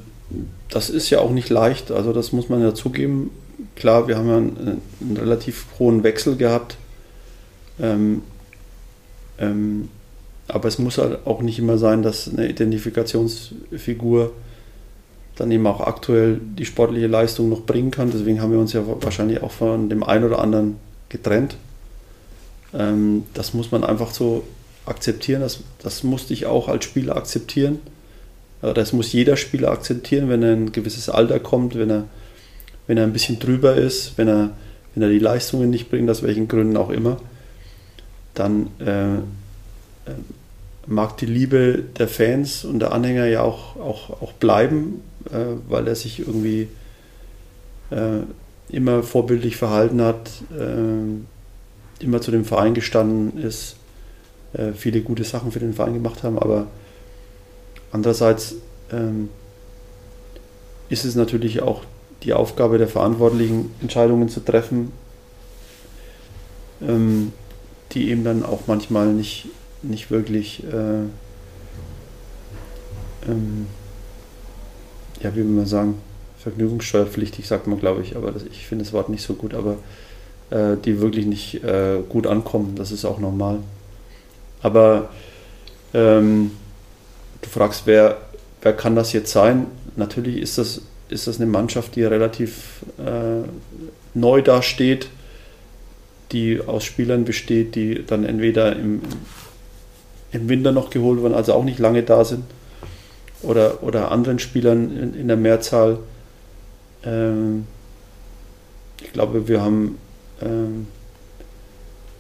[0.69, 3.29] das ist ja auch nicht leicht, also das muss man ja zugeben.
[3.75, 6.77] Klar, wir haben ja einen, einen relativ hohen Wechsel gehabt.
[7.79, 8.21] Ähm,
[9.38, 9.89] ähm,
[10.47, 14.31] aber es muss halt auch nicht immer sein, dass eine Identifikationsfigur
[15.36, 18.12] dann eben auch aktuell die sportliche Leistung noch bringen kann.
[18.12, 20.78] Deswegen haben wir uns ja wahrscheinlich auch von dem einen oder anderen
[21.10, 21.58] getrennt.
[22.74, 24.43] Ähm, das muss man einfach so
[24.86, 25.41] akzeptieren.
[25.41, 27.80] Das, das musste ich auch als Spieler akzeptieren.
[28.62, 32.06] Das muss jeder Spieler akzeptieren, wenn er ein gewisses Alter kommt, wenn er,
[32.88, 34.52] wenn er ein bisschen drüber ist, wenn er,
[34.93, 37.17] wenn er die Leistungen nicht bringt, aus welchen Gründen auch immer.
[38.34, 40.15] Dann äh, äh
[40.88, 45.88] mag die Liebe der Fans und der Anhänger ja auch, auch, auch bleiben, äh, weil
[45.88, 46.67] er sich irgendwie
[47.91, 48.21] äh,
[48.69, 53.77] immer vorbildlich verhalten hat, äh, immer zu dem Verein gestanden ist,
[54.53, 56.67] äh, viele gute Sachen für den Verein gemacht haben, aber
[57.91, 58.55] andererseits
[58.91, 59.29] ähm,
[60.89, 61.83] ist es natürlich auch
[62.23, 64.91] die Aufgabe der Verantwortlichen, Entscheidungen zu treffen,
[66.81, 67.33] ähm,
[67.91, 69.47] die eben dann auch manchmal nicht,
[69.81, 71.03] nicht wirklich, äh,
[73.29, 73.67] ähm,
[75.25, 75.95] ja, wie man sagen,
[76.38, 79.77] vergnügungssteuerpflichtig, sagt man, glaube ich, aber das, ich finde das Wort nicht so gut, aber
[80.51, 83.57] äh, die wirklich nicht äh, gut ankommen, das ist auch normal.
[84.61, 85.09] Aber
[85.95, 86.51] ähm,
[87.41, 88.17] du fragst, wer,
[88.61, 89.65] wer kann das jetzt sein?
[89.95, 93.47] Natürlich ist das, ist das eine Mannschaft, die relativ äh,
[94.13, 95.07] neu dasteht,
[96.31, 99.01] die aus Spielern besteht, die dann entweder im,
[100.31, 102.43] im Winter noch geholt wurden, also auch nicht lange da sind,
[103.45, 105.99] oder, oder anderen Spielern in, in der Mehrzahl.
[107.03, 107.65] Ähm,
[109.01, 109.97] ich glaube, wir haben
[110.41, 110.88] ähm,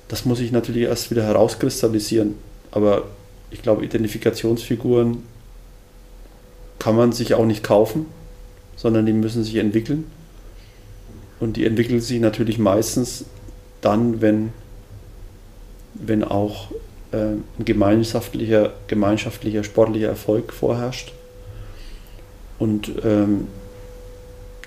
[0.07, 2.35] das muss sich natürlich erst wieder herauskristallisieren.
[2.71, 3.03] Aber
[3.51, 5.23] ich glaube, Identifikationsfiguren
[6.79, 8.05] kann man sich auch nicht kaufen,
[8.75, 10.05] sondern die müssen sich entwickeln.
[11.39, 13.25] Und die entwickeln sich natürlich meistens
[13.81, 14.53] dann, wenn
[15.97, 16.71] wenn auch
[17.15, 21.13] ein gemeinschaftlicher, gemeinschaftlicher sportlicher Erfolg vorherrscht.
[22.59, 23.47] Und ähm,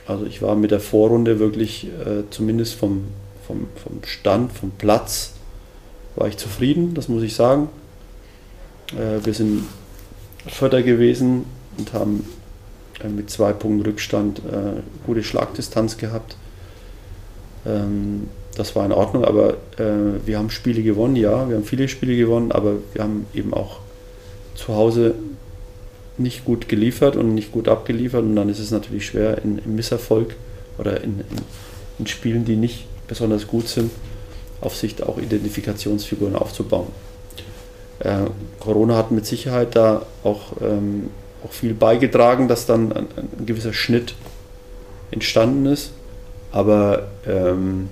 [0.07, 3.05] also ich war mit der Vorrunde wirklich äh, zumindest vom,
[3.47, 5.33] vom, vom Stand, vom Platz,
[6.17, 7.69] war ich zufrieden, das muss ich sagen.
[8.93, 9.65] Äh, wir sind
[10.47, 11.45] Vierter gewesen
[11.77, 12.25] und haben
[13.03, 16.37] äh, mit zwei Punkten Rückstand äh, gute Schlagdistanz gehabt.
[17.67, 21.89] Ähm, das war in Ordnung, aber äh, wir haben Spiele gewonnen, ja, wir haben viele
[21.89, 23.79] Spiele gewonnen, aber wir haben eben auch
[24.57, 25.15] zu Hause
[26.19, 29.77] nicht gut geliefert und nicht gut abgeliefert und dann ist es natürlich schwer in, im
[29.77, 30.35] Misserfolg
[30.77, 31.27] oder in, in,
[32.01, 33.93] in, Spielen, die nicht besonders gut sind,
[34.61, 36.89] auf Sicht auch Identifikationsfiguren aufzubauen.
[38.01, 38.25] Äh,
[38.59, 41.11] Corona hat mit Sicherheit da auch, ähm,
[41.45, 44.15] auch viel beigetragen, dass dann ein, ein gewisser Schnitt
[45.13, 45.93] entstanden ist,
[46.51, 47.89] aber ähm,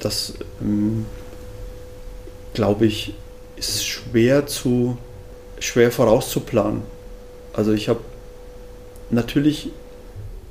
[0.00, 1.06] das, ähm,
[2.54, 3.14] glaube ich,
[3.56, 4.96] ist schwer zu
[5.60, 6.82] schwer vorauszuplanen.
[7.52, 8.00] Also ich habe
[9.10, 9.70] natürlich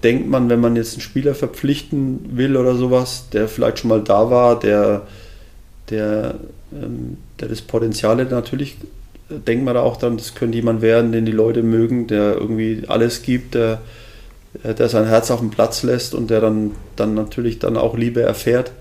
[0.04, 4.02] denkt man, wenn man jetzt einen Spieler verpflichten will oder sowas, der vielleicht schon mal
[4.02, 5.08] da war, der,
[5.90, 6.36] der,
[6.72, 8.78] ähm, der das Potenzial hat, natürlich
[9.30, 12.84] denkt man da auch dran, das könnte jemand werden, den die Leute mögen, der irgendwie
[12.88, 13.82] alles gibt, der,
[14.64, 18.22] der sein Herz auf den Platz lässt und der dann, dann natürlich dann auch Liebe
[18.22, 18.72] erfährt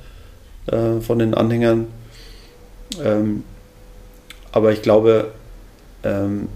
[0.70, 1.86] äh, von den Anhängern.
[3.02, 3.44] Ähm,
[4.52, 5.32] aber ich glaube,
[6.04, 6.48] ähm,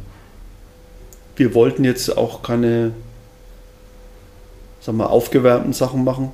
[1.37, 2.93] wir wollten jetzt auch keine
[4.83, 6.33] sagen wir, aufgewärmten Sachen machen,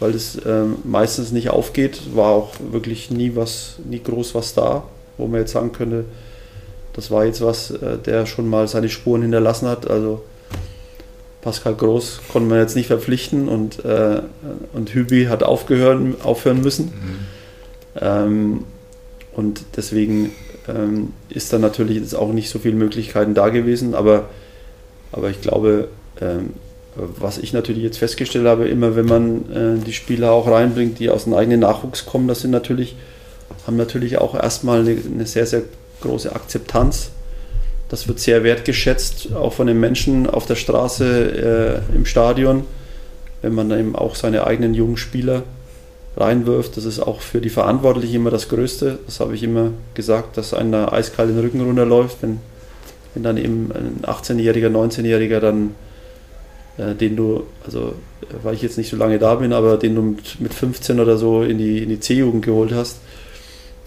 [0.00, 2.14] weil es äh, meistens nicht aufgeht.
[2.14, 4.84] War auch wirklich nie was, nie groß was da,
[5.18, 6.04] wo man jetzt sagen könnte,
[6.94, 9.90] das war jetzt was, äh, der schon mal seine Spuren hinterlassen hat.
[9.90, 10.22] Also
[11.42, 14.22] Pascal Groß konnte man jetzt nicht verpflichten und, äh,
[14.72, 16.84] und Hübi hat aufgehören, aufhören müssen.
[16.84, 17.18] Mhm.
[18.00, 18.64] Ähm,
[19.32, 20.32] und deswegen
[20.68, 24.28] ähm, ist da natürlich jetzt auch nicht so viele Möglichkeiten da gewesen, aber,
[25.10, 25.88] aber ich glaube,
[26.20, 26.50] ähm,
[26.94, 31.10] was ich natürlich jetzt festgestellt habe, immer wenn man äh, die Spieler auch reinbringt, die
[31.10, 32.94] aus dem eigenen Nachwuchs kommen, das sind natürlich,
[33.66, 35.62] haben natürlich auch erstmal eine, eine sehr, sehr
[36.02, 37.10] große Akzeptanz.
[37.92, 42.64] Das wird sehr wertgeschätzt, auch von den Menschen auf der Straße, äh, im Stadion,
[43.42, 45.42] wenn man eben auch seine eigenen jungen Spieler
[46.16, 46.78] reinwirft.
[46.78, 48.98] Das ist auch für die Verantwortlichen immer das Größte.
[49.04, 52.38] Das habe ich immer gesagt, dass einer eiskalt den Rücken runterläuft, wenn,
[53.12, 55.74] wenn dann eben ein 18-Jähriger, 19-Jähriger dann,
[56.78, 57.92] äh, den du, also
[58.42, 61.18] weil ich jetzt nicht so lange da bin, aber den du mit, mit 15 oder
[61.18, 63.00] so in die, in die C-Jugend geholt hast,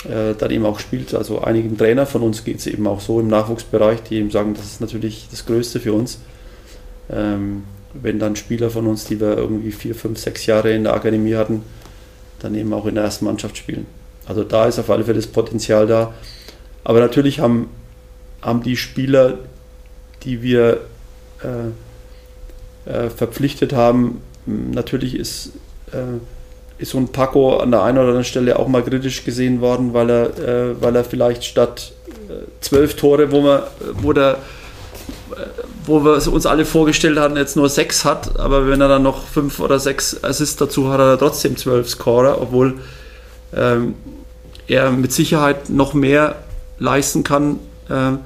[0.10, 1.14] äh, dann eben auch spielt.
[1.14, 4.54] Also einigen Trainer von uns geht es eben auch so im Nachwuchsbereich, die eben sagen,
[4.54, 6.20] das ist natürlich das Größte für uns.
[7.10, 7.64] Ähm,
[7.94, 11.36] wenn dann Spieler von uns, die wir irgendwie vier, fünf, sechs Jahre in der Akademie
[11.36, 11.64] hatten,
[12.40, 13.86] dann eben auch in der ersten Mannschaft spielen.
[14.26, 16.14] Also da ist auf alle Fälle das Potenzial da.
[16.84, 17.70] Aber natürlich haben,
[18.42, 19.40] haben die Spieler,
[20.24, 20.82] die wir
[21.44, 25.52] äh, äh, verpflichtet haben, natürlich ist,
[25.92, 26.20] äh,
[26.78, 29.94] ist so ein Paco an der einen oder anderen Stelle auch mal kritisch gesehen worden,
[29.94, 31.94] weil er, äh, weil er vielleicht statt
[32.30, 34.38] äh, zwölf Tore, wo, man, wo der
[35.86, 39.28] wo wir uns alle vorgestellt hatten, jetzt nur sechs hat, aber wenn er dann noch
[39.28, 42.80] fünf oder sechs Assists dazu hat, hat er trotzdem zwölf Scorer, obwohl
[43.56, 43.96] ähm,
[44.68, 46.36] er mit Sicherheit noch mehr
[46.80, 47.60] leisten kann.
[47.90, 48.20] Ähm,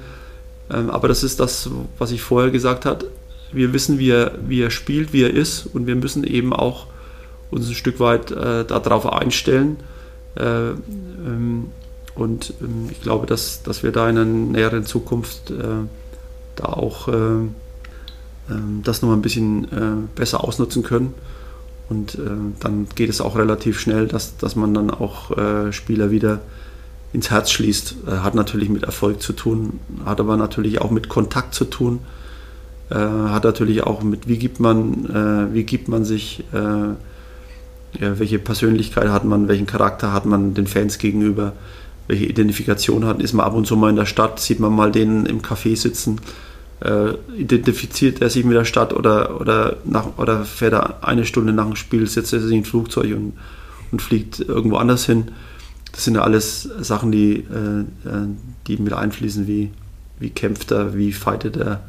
[0.71, 3.05] ähm, aber das ist das, was ich vorher gesagt habe.
[3.51, 6.87] Wir wissen, wie er, wie er spielt, wie er ist und wir müssen eben auch
[7.51, 9.77] uns ein Stück weit äh, darauf einstellen.
[10.35, 11.71] Äh, ähm,
[12.15, 15.85] und ähm, ich glaube, dass, dass wir da in einer näheren Zukunft äh,
[16.55, 17.43] da auch äh,
[18.49, 21.13] äh, das noch ein bisschen äh, besser ausnutzen können.
[21.89, 22.19] Und äh,
[22.59, 26.39] dann geht es auch relativ schnell, dass, dass man dann auch äh, Spieler wieder
[27.11, 27.95] ins Herz schließt.
[28.05, 32.01] hat natürlich mit Erfolg zu tun, hat aber natürlich auch mit Kontakt zu tun.
[32.91, 36.43] hat natürlich auch mit, wie gibt man, wie gibt man sich,
[37.99, 41.53] ja, welche Persönlichkeit hat man, welchen Charakter hat man den Fans gegenüber,
[42.07, 44.91] welche Identifikation hat, ist man ab und zu mal in der Stadt, sieht man mal
[44.91, 46.19] den im Café sitzen
[46.81, 51.53] äh, identifiziert er sich mit der Stadt oder, oder, nach, oder fährt er eine Stunde
[51.53, 53.33] nach dem Spiel, setzt er sich in ein Flugzeug und,
[53.91, 55.31] und fliegt irgendwo anders hin.
[55.91, 58.27] Das sind ja alles Sachen, die, äh, äh,
[58.67, 59.71] die mit einfließen, wie,
[60.19, 61.81] wie kämpft er, wie fightet er.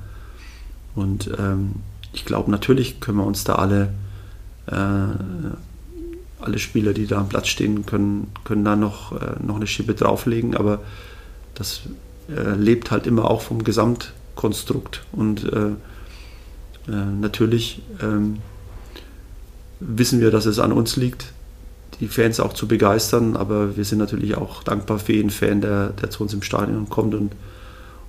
[0.94, 1.76] Und ähm,
[2.12, 3.92] ich glaube, natürlich können wir uns da alle,
[4.66, 4.74] äh,
[6.40, 9.94] alle Spieler, die da am Platz stehen, können, können da noch, äh, noch eine Schippe
[9.94, 10.80] drauflegen, aber
[11.54, 11.82] das
[12.34, 15.04] äh, lebt halt immer auch vom Gesamt, Konstrukt.
[15.12, 15.66] Und äh,
[16.88, 18.38] äh, natürlich ähm,
[19.80, 21.32] wissen wir, dass es an uns liegt,
[22.00, 23.36] die Fans auch zu begeistern.
[23.36, 26.88] Aber wir sind natürlich auch dankbar für jeden Fan, der, der zu uns im Stadion
[26.88, 27.32] kommt und,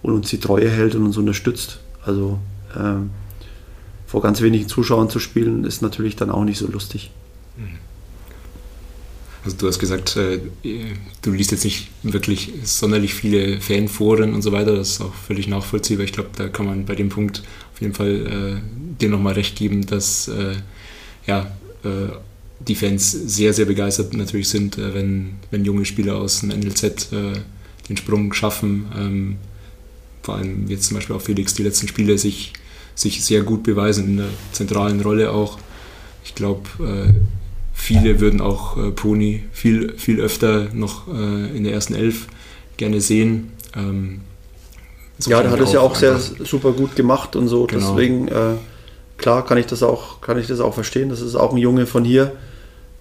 [0.02, 1.80] und uns die Treue hält und uns unterstützt.
[2.06, 2.40] Also
[2.78, 3.10] ähm,
[4.08, 7.12] vor ganz wenigen Zuschauern zu spielen, ist natürlich dann auch nicht so lustig.
[9.44, 10.40] Also du hast gesagt, äh,
[11.22, 14.76] du liest jetzt nicht wirklich sonderlich viele Fanforen und so weiter.
[14.76, 16.06] Das ist auch völlig nachvollziehbar.
[16.06, 17.42] Ich glaube, da kann man bei dem Punkt
[17.74, 20.56] auf jeden Fall äh, dir nochmal recht geben, dass äh,
[21.26, 21.52] ja,
[21.84, 22.14] äh,
[22.60, 27.10] die Fans sehr, sehr begeistert natürlich sind, äh, wenn, wenn junge Spieler aus dem NLZ
[27.90, 28.86] den Sprung schaffen.
[28.96, 29.38] Ähm,
[30.22, 32.54] vor allem jetzt zum Beispiel auch Felix die letzten Spiele sich,
[32.94, 35.58] sich sehr gut beweisen in der zentralen Rolle auch.
[36.24, 36.70] Ich glaube,
[37.82, 42.28] viele würden auch äh, Pony viel, viel öfter noch äh, in der ersten Elf
[42.78, 43.54] gerne sehen.
[43.76, 44.22] Ähm,
[45.26, 47.66] ja, der hat es ja auch sehr super gut gemacht und so.
[47.66, 47.90] Genau.
[47.90, 48.54] Deswegen, äh,
[49.18, 51.10] klar, kann ich das auch, kann ich das auch verstehen.
[51.10, 52.34] Das ist auch ein Junge von hier.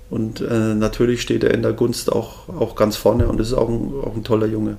[0.08, 3.68] Und äh, natürlich steht er in der Gunst auch, auch ganz vorne und ist auch
[3.68, 4.78] ein, auch ein toller Junge.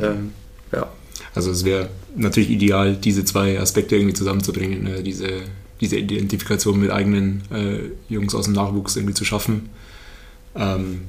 [0.00, 0.32] Ähm,
[0.72, 0.88] ja.
[1.34, 5.02] Also es wäre natürlich ideal, diese zwei Aspekte irgendwie zusammenzubringen, ne?
[5.02, 5.28] diese,
[5.80, 9.70] diese Identifikation mit eigenen äh, Jungs aus dem Nachwuchs irgendwie zu schaffen.
[10.54, 11.02] Ähm,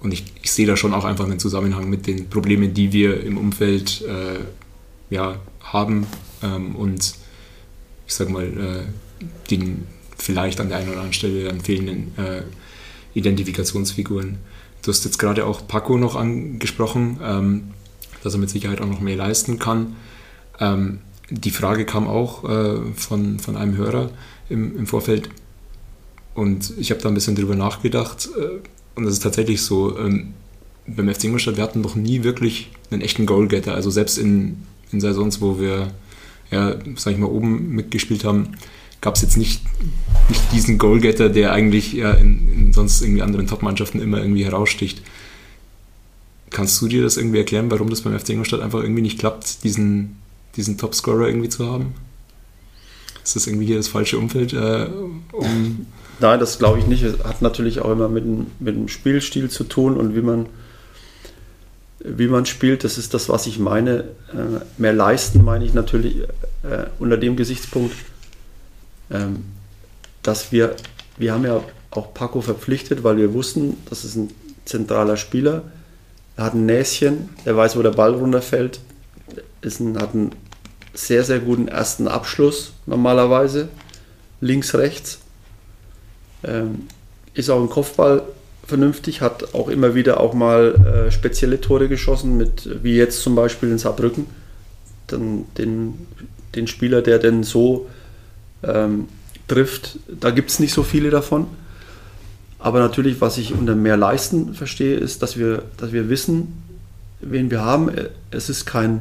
[0.00, 3.22] und ich, ich, sehe da schon auch einfach einen Zusammenhang mit den Problemen, die wir
[3.24, 4.40] im Umfeld äh,
[5.08, 6.06] ja, haben
[6.42, 7.14] ähm, und
[8.06, 9.86] ich sag mal, äh, den
[10.18, 12.42] vielleicht an der einen oder anderen Stelle dann fehlenden äh,
[13.14, 14.38] Identifikationsfiguren.
[14.82, 17.18] Du hast jetzt gerade auch Paco noch angesprochen.
[17.22, 17.62] Ähm,
[18.24, 19.96] dass er mit Sicherheit auch noch mehr leisten kann.
[20.58, 24.10] Ähm, die Frage kam auch äh, von, von einem Hörer
[24.48, 25.30] im, im Vorfeld
[26.34, 28.60] und ich habe da ein bisschen drüber nachgedacht äh,
[28.94, 30.34] und es ist tatsächlich so, ähm,
[30.86, 34.58] beim FC Ingolstadt, wir hatten noch nie wirklich einen echten Goalgetter, also selbst in,
[34.92, 35.92] in Saisons, wo wir,
[36.50, 38.56] ja, sag ich mal, oben mitgespielt haben,
[39.00, 39.62] gab es jetzt nicht,
[40.28, 45.02] nicht diesen Goalgetter, der eigentlich ja in, in sonst irgendwie anderen Top-Mannschaften immer irgendwie heraussticht.
[46.50, 49.64] Kannst du dir das irgendwie erklären, warum das beim FC Ingolstadt einfach irgendwie nicht klappt,
[49.64, 50.16] diesen,
[50.56, 51.94] diesen Topscorer irgendwie zu haben?
[53.22, 54.52] Ist das irgendwie hier das falsche Umfeld?
[54.52, 54.86] Äh,
[55.32, 55.86] um
[56.20, 57.02] Nein, das glaube ich nicht.
[57.02, 58.24] Es hat natürlich auch immer mit,
[58.60, 60.46] mit dem Spielstil zu tun und wie man,
[62.00, 62.84] wie man spielt.
[62.84, 64.04] Das ist das, was ich meine.
[64.32, 66.22] Äh, mehr leisten meine ich natürlich
[66.62, 67.96] äh, unter dem Gesichtspunkt,
[69.10, 69.44] ähm,
[70.22, 70.76] dass wir,
[71.16, 74.30] wir haben ja auch Paco verpflichtet, weil wir wussten, das ist ein
[74.64, 75.62] zentraler Spieler
[76.36, 78.80] er hat ein Näschen, er weiß, wo der Ball runterfällt.
[79.60, 80.32] Ist ein, hat einen
[80.92, 83.68] sehr, sehr guten ersten Abschluss normalerweise.
[84.40, 85.20] Links, rechts.
[86.44, 86.86] Ähm,
[87.32, 88.22] ist auch im Kopfball
[88.66, 93.34] vernünftig, hat auch immer wieder auch mal äh, spezielle Tore geschossen, mit, wie jetzt zum
[93.34, 94.26] Beispiel in Saarbrücken.
[95.06, 96.06] Dann den,
[96.54, 97.88] den Spieler, der denn so
[98.62, 99.08] ähm,
[99.48, 101.46] trifft, da gibt es nicht so viele davon.
[102.58, 106.62] Aber natürlich, was ich unter mehr leisten verstehe, ist, dass wir, dass wir wissen,
[107.20, 107.90] wen wir haben.
[108.30, 109.00] Es ist kein, äh,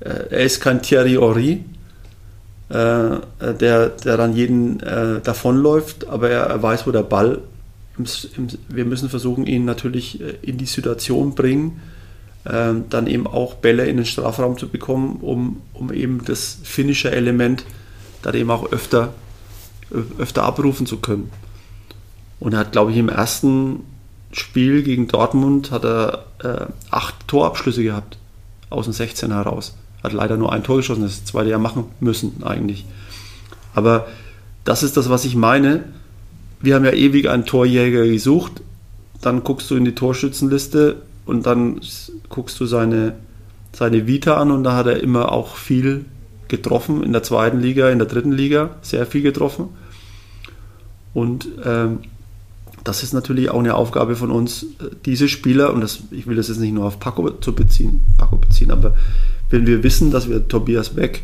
[0.00, 1.64] er ist kein Thierry Henry,
[2.68, 7.40] äh, der, der dann jeden äh, davonläuft, aber er, er, weiß, wo der Ball.
[8.68, 11.80] Wir müssen versuchen, ihn natürlich in die Situation bringen,
[12.44, 17.64] dann eben auch Bälle in den Strafraum zu bekommen, um, um eben das finnische Element
[18.20, 19.14] dann eben auch öfter,
[20.18, 21.30] öfter abrufen zu können.
[22.38, 23.80] Und er hat, glaube ich, im ersten
[24.32, 28.18] Spiel gegen Dortmund hat er äh, acht Torabschlüsse gehabt
[28.68, 29.74] aus dem 16 heraus.
[30.02, 32.84] Hat leider nur ein Tor geschossen, das zweite ja machen müssen eigentlich.
[33.74, 34.06] Aber
[34.64, 35.84] das ist das, was ich meine.
[36.60, 38.62] Wir haben ja ewig einen Torjäger gesucht.
[39.20, 41.80] Dann guckst du in die Torschützenliste und dann
[42.28, 43.14] guckst du seine,
[43.72, 46.04] seine Vita an und da hat er immer auch viel
[46.48, 49.68] getroffen in der zweiten Liga, in der dritten Liga, sehr viel getroffen.
[51.12, 52.00] Und ähm,
[52.84, 54.66] das ist natürlich auch eine Aufgabe von uns,
[55.04, 58.36] diese Spieler, und das, ich will das jetzt nicht nur auf Paco zu beziehen, Paco
[58.36, 58.94] beziehen, aber
[59.50, 61.22] wenn wir wissen, dass wir Tobias Beck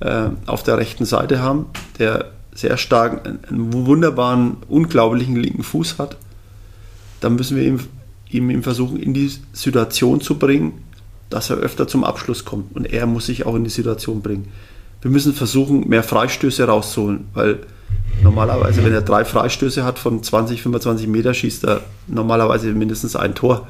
[0.00, 1.66] äh, auf der rechten Seite haben,
[1.98, 6.16] der sehr stark einen wunderbaren, unglaublichen linken Fuß hat,
[7.20, 7.80] dann müssen wir ihm,
[8.30, 10.82] ihm, ihm versuchen, in die Situation zu bringen,
[11.30, 12.76] dass er öfter zum Abschluss kommt.
[12.76, 14.48] Und er muss sich auch in die Situation bringen.
[15.00, 17.60] Wir müssen versuchen, mehr Freistöße rauszuholen, weil
[18.22, 23.34] Normalerweise, wenn er drei Freistöße hat von 20, 25 Meter, schießt er normalerweise mindestens ein
[23.34, 23.66] Tor.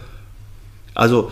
[0.94, 1.30] Also,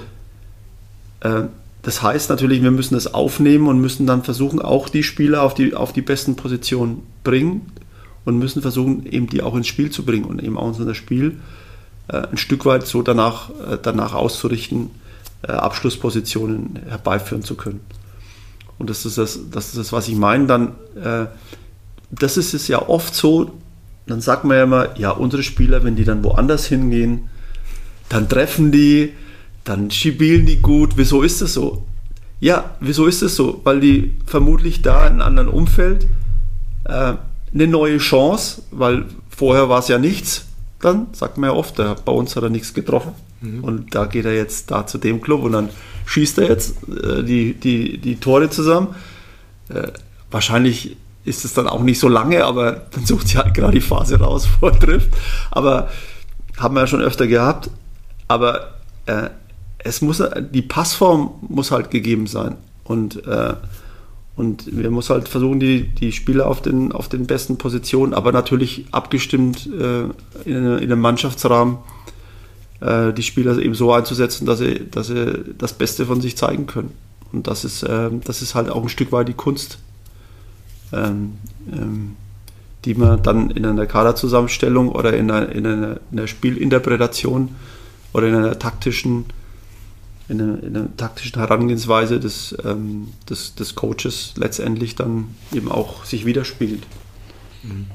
[1.21, 1.43] äh,
[1.83, 5.55] das heißt natürlich, wir müssen das aufnehmen und müssen dann versuchen, auch die Spieler auf
[5.55, 7.73] die, auf die besten Positionen bringen
[8.25, 11.37] und müssen versuchen, eben die auch ins Spiel zu bringen und eben auch unser Spiel
[12.09, 14.91] äh, ein Stück weit so danach, äh, danach auszurichten,
[15.43, 17.81] äh, Abschlusspositionen herbeiführen zu können.
[18.79, 20.47] Und das ist das, das, ist das was ich meine.
[20.47, 20.69] Dann
[21.03, 21.27] äh,
[22.11, 23.53] das ist es ja oft so,
[24.07, 27.29] dann sagt man ja immer, ja, unsere Spieler, wenn die dann woanders hingehen,
[28.09, 29.13] dann treffen die,
[29.65, 30.93] dann spielen die gut.
[30.97, 31.85] Wieso ist das so?
[32.41, 33.61] Ja, wieso ist das so?
[33.65, 36.07] Weil die vermutlich da in einem anderen Umfeld
[36.85, 37.15] äh,
[37.53, 40.47] eine neue Chance, weil vorher war es ja nichts,
[40.81, 43.13] dann sagt man ja oft, der, bei uns hat er nichts getroffen.
[43.41, 43.65] Mhm.
[43.65, 45.69] Und da geht er jetzt da zu dem Club und dann
[46.07, 48.95] schießt er jetzt äh, die, die, die Tore zusammen.
[49.69, 49.89] Äh,
[50.31, 53.81] wahrscheinlich ist es dann auch nicht so lange, aber dann sucht sie halt gerade die
[53.81, 55.11] Phase raus, wo er trifft.
[55.51, 55.91] Aber
[56.59, 57.71] haben wir ja schon öfter gehabt.
[58.29, 58.75] Aber
[59.07, 59.29] äh,
[59.85, 60.23] es muss,
[60.53, 62.57] die Passform muss halt gegeben sein.
[62.85, 63.55] Und, äh,
[64.37, 68.33] und wir muss halt versuchen, die, die Spieler auf den, auf den besten Positionen, aber
[68.33, 70.03] natürlich abgestimmt äh,
[70.45, 71.79] in, in einem Mannschaftsrahmen,
[72.81, 76.67] äh, die Spieler eben so einzusetzen, dass sie, dass sie das Beste von sich zeigen
[76.67, 76.93] können.
[77.33, 79.79] Und das ist, äh, das ist halt auch ein Stück weit die Kunst,
[80.93, 81.35] ähm,
[81.73, 82.17] ähm,
[82.85, 87.55] die man dann in einer Kaderzusammenstellung oder in einer, in einer, in einer Spielinterpretation
[88.13, 89.27] oder in einer taktischen
[90.31, 96.05] in einer, in einer taktischen Herangehensweise des, ähm, des, des Coaches letztendlich dann eben auch
[96.05, 96.83] sich widerspiegelt.
[97.63, 97.87] Mhm.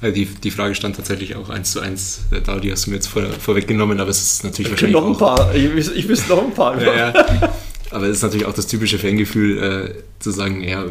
[0.00, 2.96] Also die, die Frage stand tatsächlich auch eins zu eins da, die hast du mir
[2.96, 5.00] jetzt vor, vorweggenommen, aber es ist natürlich ich wahrscheinlich.
[5.00, 5.54] Noch ein paar.
[5.54, 6.80] Ich, ich wüsste noch ein paar.
[6.82, 7.54] ja, ja.
[7.90, 10.84] Aber es ist natürlich auch das typische Fangefühl, äh, zu sagen, ja,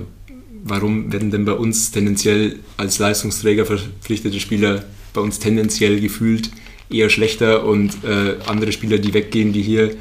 [0.63, 4.83] warum werden denn bei uns tendenziell als Leistungsträger verpflichtete Spieler
[5.13, 6.49] bei uns tendenziell gefühlt
[6.89, 9.95] eher schlechter und äh, andere Spieler, die weggehen, die hier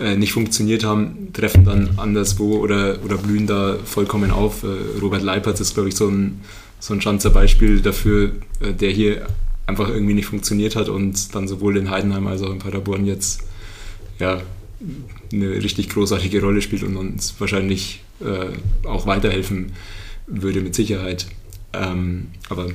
[0.00, 4.64] äh, nicht funktioniert haben, treffen dann anderswo oder, oder blühen da vollkommen auf.
[4.64, 6.40] Äh, Robert Leipert ist, glaube ich, so ein,
[6.80, 9.26] so ein Schanzer Beispiel dafür, äh, der hier
[9.66, 13.42] einfach irgendwie nicht funktioniert hat und dann sowohl in Heidenheim als auch in Paderborn jetzt
[14.18, 14.42] ja,
[15.32, 19.72] eine richtig großartige Rolle spielt und uns wahrscheinlich äh, auch weiterhelfen
[20.26, 21.26] würde mit Sicherheit.
[21.72, 22.68] Ähm, aber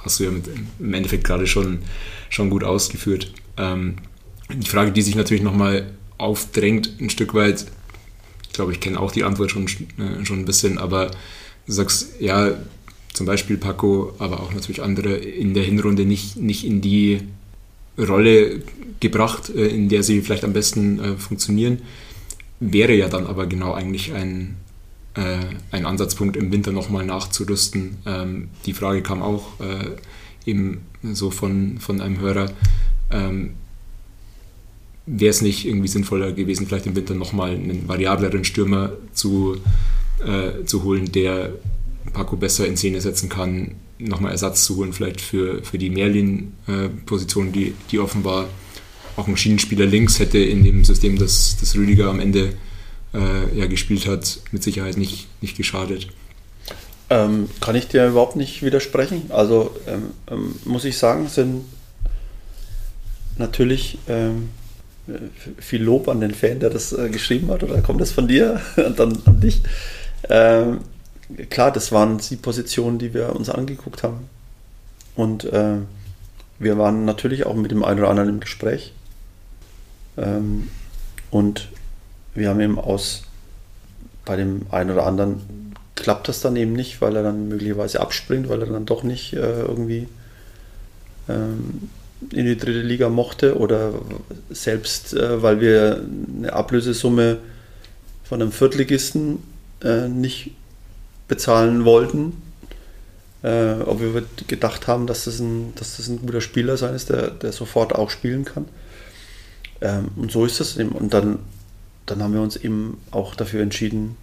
[0.00, 0.44] hast du ja mit,
[0.78, 1.78] im Endeffekt gerade schon,
[2.30, 3.32] schon gut ausgeführt.
[3.56, 3.96] Ähm,
[4.52, 5.86] die Frage, die sich natürlich nochmal
[6.18, 7.66] aufdrängt, ein Stück weit,
[8.42, 11.10] ich glaube, ich kenne auch die Antwort schon, äh, schon ein bisschen, aber
[11.66, 12.52] du sagst, ja,
[13.12, 17.22] zum Beispiel Paco, aber auch natürlich andere in der Hinrunde nicht, nicht in die
[17.98, 18.62] Rolle
[19.00, 21.82] gebracht, äh, in der sie vielleicht am besten äh, funktionieren.
[22.60, 24.56] Wäre ja dann aber genau eigentlich ein,
[25.16, 27.98] ein Ansatzpunkt im Winter nochmal nachzurüsten.
[28.04, 29.44] Ähm, die Frage kam auch
[30.46, 32.50] eben so von, von einem Hörer.
[33.12, 33.54] Ähm,
[35.06, 39.58] Wäre es nicht irgendwie sinnvoller gewesen, vielleicht im Winter nochmal einen variableren Stürmer zu,
[40.24, 41.52] äh, zu holen, der
[42.12, 47.52] Paco besser in Szene setzen kann, nochmal Ersatz zu holen, vielleicht für, für die Mehrlin-Position,
[47.52, 48.48] die, die offenbar
[49.16, 52.54] auch ein Schienenspieler links hätte in dem System, das, das Rüdiger am Ende
[53.12, 56.08] äh, ja, gespielt hat, mit Sicherheit nicht, nicht geschadet.
[57.10, 59.24] Ähm, kann ich dir überhaupt nicht widersprechen.
[59.28, 61.64] Also ähm, ähm, muss ich sagen, sind
[63.38, 64.48] natürlich ähm,
[65.58, 68.60] viel Lob an den Fan, der das äh, geschrieben hat, oder kommt das von dir
[68.76, 69.62] und dann an dich?
[70.28, 70.80] Ähm,
[71.50, 74.28] klar, das waren die Positionen, die wir uns angeguckt haben.
[75.14, 75.76] Und äh,
[76.58, 78.92] wir waren natürlich auch mit dem einen oder anderen im Gespräch.
[80.16, 80.68] Ähm,
[81.30, 81.68] und
[82.34, 83.24] wir haben eben aus,
[84.24, 88.48] bei dem einen oder anderen klappt das dann eben nicht, weil er dann möglicherweise abspringt,
[88.48, 90.08] weil er dann doch nicht äh, irgendwie
[91.28, 91.90] ähm,
[92.32, 93.92] in die dritte Liga mochte oder
[94.50, 96.04] selbst, äh, weil wir
[96.38, 97.38] eine Ablösesumme
[98.24, 99.42] von einem Viertligisten
[99.82, 100.52] äh, nicht
[101.28, 102.42] bezahlen wollten.
[103.42, 107.10] Äh, ob wir gedacht haben, dass das, ein, dass das ein guter Spieler sein ist,
[107.10, 108.66] der, der sofort auch spielen kann.
[109.80, 110.90] Ähm, und so ist es eben.
[110.92, 111.40] Und dann
[112.06, 114.16] dann haben wir uns eben auch dafür entschieden,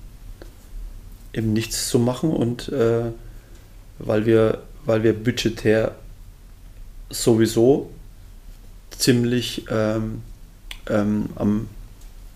[1.33, 3.11] eben nichts zu machen und äh,
[3.99, 5.95] weil wir, weil wir budgetär
[7.11, 7.89] sowieso
[8.97, 10.21] ziemlich ähm,
[10.89, 11.69] ähm, am,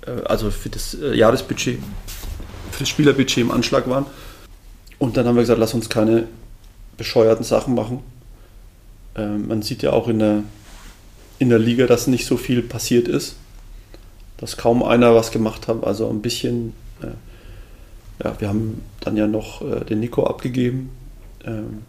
[0.06, 1.80] äh, also für das äh, Jahresbudget,
[2.72, 4.06] für das Spielerbudget im Anschlag waren.
[5.00, 6.28] Und dann haben wir gesagt, lass uns keine
[6.98, 8.00] bescheuerten Sachen machen.
[9.16, 10.44] Ähm, man sieht ja auch in der,
[11.40, 13.36] in der Liga, dass nicht so viel passiert ist
[14.38, 15.84] dass kaum einer was gemacht hat.
[15.84, 20.90] Also ein bisschen, äh, ja, wir haben dann ja noch äh, den Nico abgegeben,
[21.46, 21.84] ähm,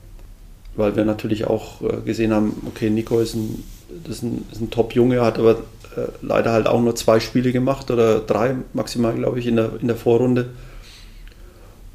[0.77, 3.65] weil wir natürlich auch äh, gesehen haben, okay, Nico ist ein,
[4.09, 5.53] ist ein, ein Top-Junge, hat aber
[5.97, 9.73] äh, leider halt auch nur zwei Spiele gemacht oder drei maximal, glaube ich, in der,
[9.81, 10.51] in der Vorrunde.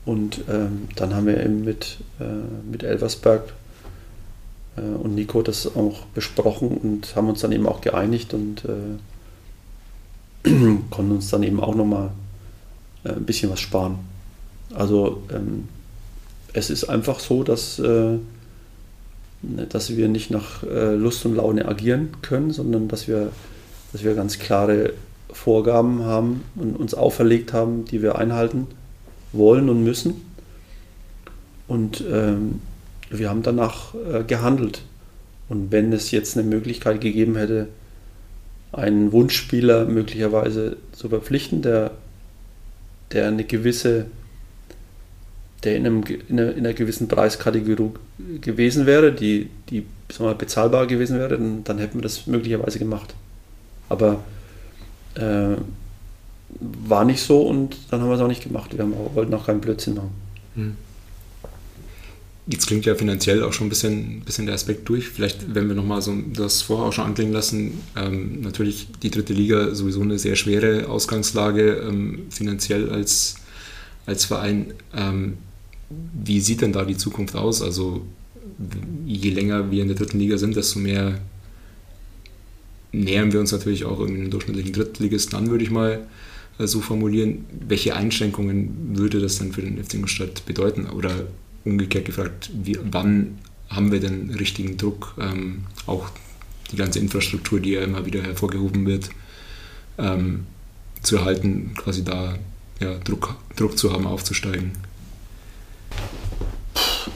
[0.05, 2.23] Und ähm, dann haben wir eben mit, äh,
[2.69, 3.53] mit Elversberg
[4.77, 8.63] äh, und Nico das auch besprochen und haben uns dann eben auch geeinigt und
[10.89, 12.09] konnten uns dann eben auch nochmal
[13.03, 13.99] äh, ein bisschen was sparen.
[14.73, 15.67] Also ähm,
[16.53, 18.17] es ist einfach so, dass, äh,
[19.42, 23.32] dass wir nicht nach äh, Lust und Laune agieren können, sondern dass wir,
[23.92, 24.94] dass wir ganz klare
[25.32, 28.68] Vorgaben haben und uns auferlegt haben, die wir einhalten
[29.34, 30.22] wollen und müssen.
[31.68, 32.62] Und ähm,
[33.10, 34.84] wir haben danach äh, gehandelt.
[35.50, 37.68] Und wenn es jetzt eine Möglichkeit gegeben hätte,
[38.72, 41.92] einen Wunschspieler möglicherweise zu verpflichten, der,
[43.12, 44.06] der eine gewisse,
[45.64, 47.91] der in, einem, in, einer, in einer gewissen Preiskategorie
[48.41, 52.80] gewesen wäre, die, die sagen wir, bezahlbar gewesen wäre, dann, dann hätten wir das möglicherweise
[52.80, 53.14] gemacht.
[53.89, 54.24] Aber
[55.16, 55.55] äh,
[56.59, 58.76] war nicht so und dann haben wir es auch nicht gemacht.
[58.76, 60.12] Wir auch, wollten auch keinen Blödsinn machen.
[60.55, 60.76] Hm.
[62.47, 65.07] Jetzt klingt ja finanziell auch schon ein bisschen, bisschen der Aspekt durch.
[65.07, 69.34] Vielleicht, wenn wir nochmal so das vorher auch schon anklingen lassen, ähm, natürlich die dritte
[69.34, 73.36] Liga sowieso eine sehr schwere Ausgangslage ähm, finanziell als,
[74.07, 74.74] als Verein.
[74.93, 75.38] Ähm,
[76.14, 77.62] wie sieht denn da die Zukunft aus?
[77.62, 78.06] Also
[79.06, 81.20] je länger wir in der dritten Liga sind, desto mehr
[82.92, 86.06] nähern wir uns natürlich auch irgendwie einem durchschnittlichen Drittligisten an, würde ich mal
[86.60, 87.46] äh, so formulieren.
[87.68, 90.88] Welche Einschränkungen würde das denn für den FC Ingolstadt bedeuten?
[90.88, 91.28] Oder
[91.64, 93.38] umgekehrt gefragt, wie, wann
[93.70, 96.10] haben wir den richtigen Druck, ähm, auch
[96.72, 99.10] die ganze Infrastruktur, die ja immer wieder hervorgehoben wird,
[99.98, 100.46] ähm,
[101.02, 102.38] zu erhalten, quasi da
[102.80, 104.72] ja, Druck, Druck zu haben, aufzusteigen?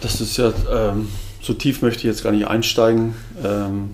[0.02, 1.10] Das ist ja, ähm,
[1.42, 3.16] so tief möchte ich jetzt gar nicht einsteigen.
[3.44, 3.90] Ähm,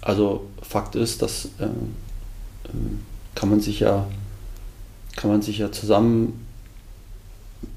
[0.00, 1.94] also Fakt ist, dass ähm,
[2.72, 3.00] ähm,
[3.34, 4.06] kann man sich ja
[5.16, 6.46] kann man sich ja zusammen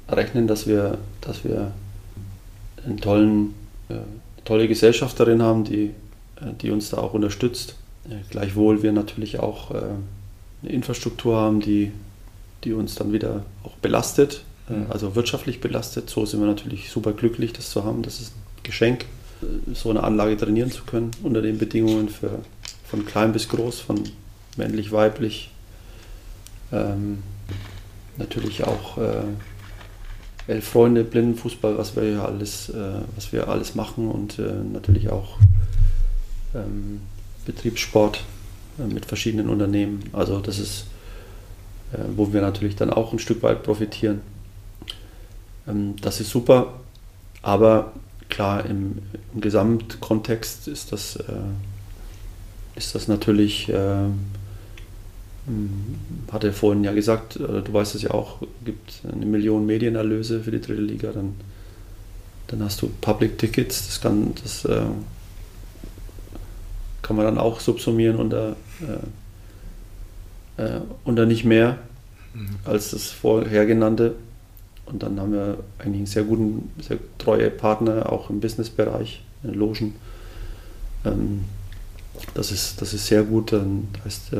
[0.09, 1.71] rechnen, dass wir, dass wir
[2.85, 3.53] einen tollen,
[3.89, 3.95] äh,
[4.43, 5.91] tolle Gesellschafterin haben, die,
[6.37, 7.75] äh, die uns da auch unterstützt.
[8.09, 9.75] Äh, gleichwohl wir natürlich auch äh,
[10.61, 11.91] eine Infrastruktur haben, die,
[12.63, 14.43] die uns dann wieder auch belastet.
[14.89, 16.09] Also wirtschaftlich belastet.
[16.09, 18.01] So sind wir natürlich super glücklich, das zu haben.
[18.01, 19.05] Das ist ein Geschenk,
[19.41, 22.39] äh, so eine Anlage trainieren zu können unter den Bedingungen für,
[22.85, 24.03] von klein bis groß, von
[24.57, 25.51] männlich, weiblich.
[26.71, 27.19] Ähm,
[28.17, 28.97] natürlich auch
[30.47, 35.09] elf Freunde, Blindenfußball, was wir ja alles, äh, was wir alles machen und äh, natürlich
[35.09, 35.37] auch
[36.53, 37.01] ähm,
[37.45, 38.23] Betriebssport
[38.79, 40.03] äh, mit verschiedenen Unternehmen.
[40.13, 40.85] Also das ist,
[41.93, 44.21] äh, wo wir natürlich dann auch ein Stück weit profitieren.
[45.67, 46.73] Ähm, das ist super,
[47.41, 47.93] aber
[48.29, 48.99] klar, im,
[49.33, 51.33] im Gesamtkontext ist das, äh,
[52.75, 54.09] ist das natürlich äh,
[55.47, 55.95] hm,
[56.31, 60.51] hat er vorhin ja gesagt, du weißt es ja auch, gibt eine Million Medienerlöse für
[60.51, 61.35] die dritte Liga, dann,
[62.47, 64.85] dann hast du Public Tickets, das kann, das äh,
[67.03, 68.55] kann man dann auch subsumieren unter,
[70.57, 71.77] äh, äh, unter nicht mehr
[72.33, 72.55] mhm.
[72.65, 74.15] als das vorher genannte.
[74.85, 79.53] Und dann haben wir eigentlich einen sehr guten, sehr treue Partner, auch im Businessbereich, in
[79.53, 79.95] Logen.
[81.05, 81.45] Ähm,
[82.33, 83.51] das, ist, das ist sehr gut.
[83.51, 84.37] Dann heißt äh,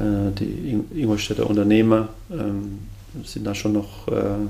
[0.00, 2.80] äh, die Ingolstädter Unternehmer ähm,
[3.24, 4.46] sind da schon noch äh,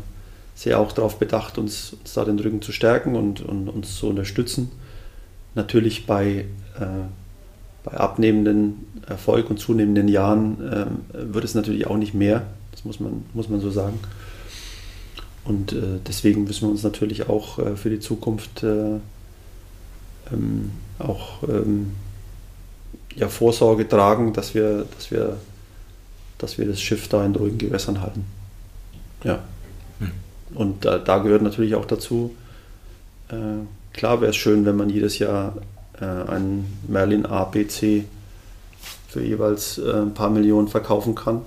[0.55, 4.09] sehr auch darauf bedacht, uns, uns, da den Rücken zu stärken und, und uns zu
[4.09, 4.71] unterstützen.
[5.55, 6.45] Natürlich bei,
[6.79, 6.87] äh,
[7.85, 13.01] bei abnehmenden Erfolg und zunehmenden Jahren äh, wird es natürlich auch nicht mehr, das muss
[13.01, 13.99] man, muss man so sagen.
[15.45, 19.01] Und äh, deswegen müssen wir uns natürlich auch äh, für die Zukunft ähm,
[20.99, 21.93] auch ähm,
[23.17, 25.39] ja, Vorsorge tragen, dass wir, dass, wir,
[26.39, 28.25] dass wir das Schiff da in ruhigen Gewässern halten.
[29.25, 29.41] Ja.
[29.99, 30.13] Hm.
[30.55, 32.35] Und da, da, gehört natürlich auch dazu,
[33.29, 33.35] äh,
[33.93, 35.57] klar wäre es schön, wenn man jedes Jahr
[36.01, 38.05] äh, einen Merlin A, B, C
[39.09, 41.43] für jeweils äh, ein paar Millionen verkaufen kann.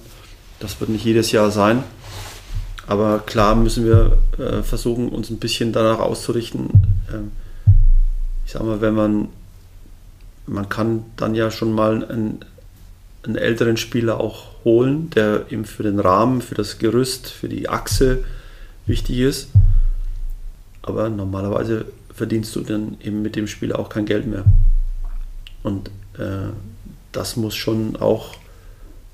[0.60, 1.84] Das wird nicht jedes Jahr sein.
[2.88, 6.70] Aber klar müssen wir äh, versuchen, uns ein bisschen danach auszurichten.
[7.12, 7.32] Ähm,
[8.46, 9.28] ich sage mal, wenn man
[10.48, 12.40] man kann dann ja schon mal einen,
[13.24, 17.70] einen älteren Spieler auch holen, der eben für den Rahmen, für das Gerüst, für die
[17.70, 18.24] Achse
[18.86, 19.50] wichtig ist.
[20.82, 24.46] Aber normalerweise verdienst du dann eben mit dem Spieler auch kein Geld mehr.
[25.64, 26.52] Und äh,
[27.12, 28.36] das muss schon auch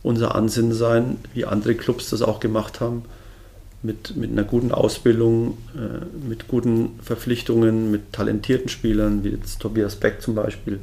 [0.04, 3.04] unser Ansinnen sein, wie andere Clubs das auch gemacht haben,
[3.84, 9.96] mit, mit einer guten Ausbildung, äh, mit guten Verpflichtungen, mit talentierten Spielern, wie jetzt Tobias
[9.96, 10.80] Beck zum Beispiel,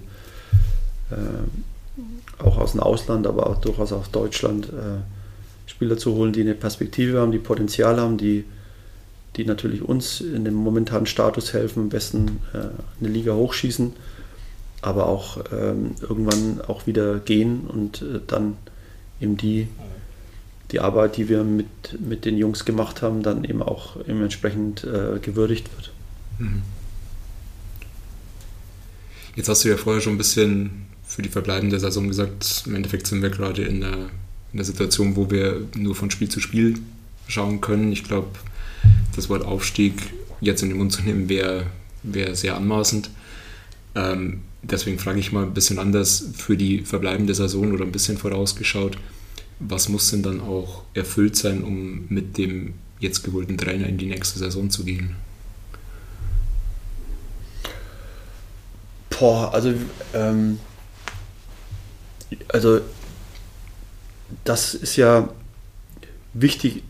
[1.11, 5.01] äh, auch aus dem Ausland, aber auch durchaus aus Deutschland äh,
[5.67, 8.45] Spieler zu holen, die eine Perspektive haben, die Potenzial haben, die,
[9.37, 12.59] die natürlich uns in dem momentanen Status helfen, am besten äh,
[13.01, 13.93] eine Liga hochschießen,
[14.83, 18.57] aber auch ähm, irgendwann auch wieder gehen und äh, dann
[19.21, 19.69] eben die,
[20.71, 21.67] die Arbeit, die wir mit,
[22.01, 25.93] mit den Jungs gemacht haben, dann eben auch eben entsprechend äh, gewürdigt wird.
[26.39, 26.63] Mhm.
[29.35, 33.07] Jetzt hast du ja vorher schon ein bisschen für die verbleibende Saison gesagt, im Endeffekt
[33.07, 34.11] sind wir gerade in der,
[34.53, 36.79] in der Situation, wo wir nur von Spiel zu Spiel
[37.29, 37.93] schauen können.
[37.93, 38.29] Ich glaube,
[39.17, 39.95] das Wort Aufstieg
[40.41, 41.67] jetzt in den Mund zu nehmen, wäre
[42.03, 43.11] wär sehr anmaßend.
[43.95, 48.19] Ähm, deswegen frage ich mal ein bisschen anders für die verbleibende Saison oder ein bisschen
[48.19, 48.99] vorausgeschaut.
[49.61, 54.07] Was muss denn dann auch erfüllt sein, um mit dem jetzt geholten Trainer in die
[54.07, 55.17] nächste Saison zu gehen?
[59.11, 59.75] Boah, also,
[60.15, 60.61] ähm,
[62.49, 62.81] also
[64.45, 65.29] das ist ja
[66.35, 66.85] wichtig.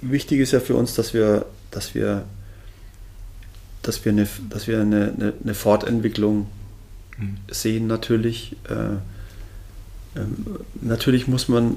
[0.00, 2.24] Wichtig ist ja für uns, dass wir, dass wir,
[3.82, 6.48] dass wir eine, dass wir eine, eine, eine Fortentwicklung
[7.16, 7.38] mhm.
[7.50, 8.56] sehen natürlich.
[8.68, 8.96] Äh,
[10.18, 10.46] ähm,
[10.80, 11.76] natürlich muss man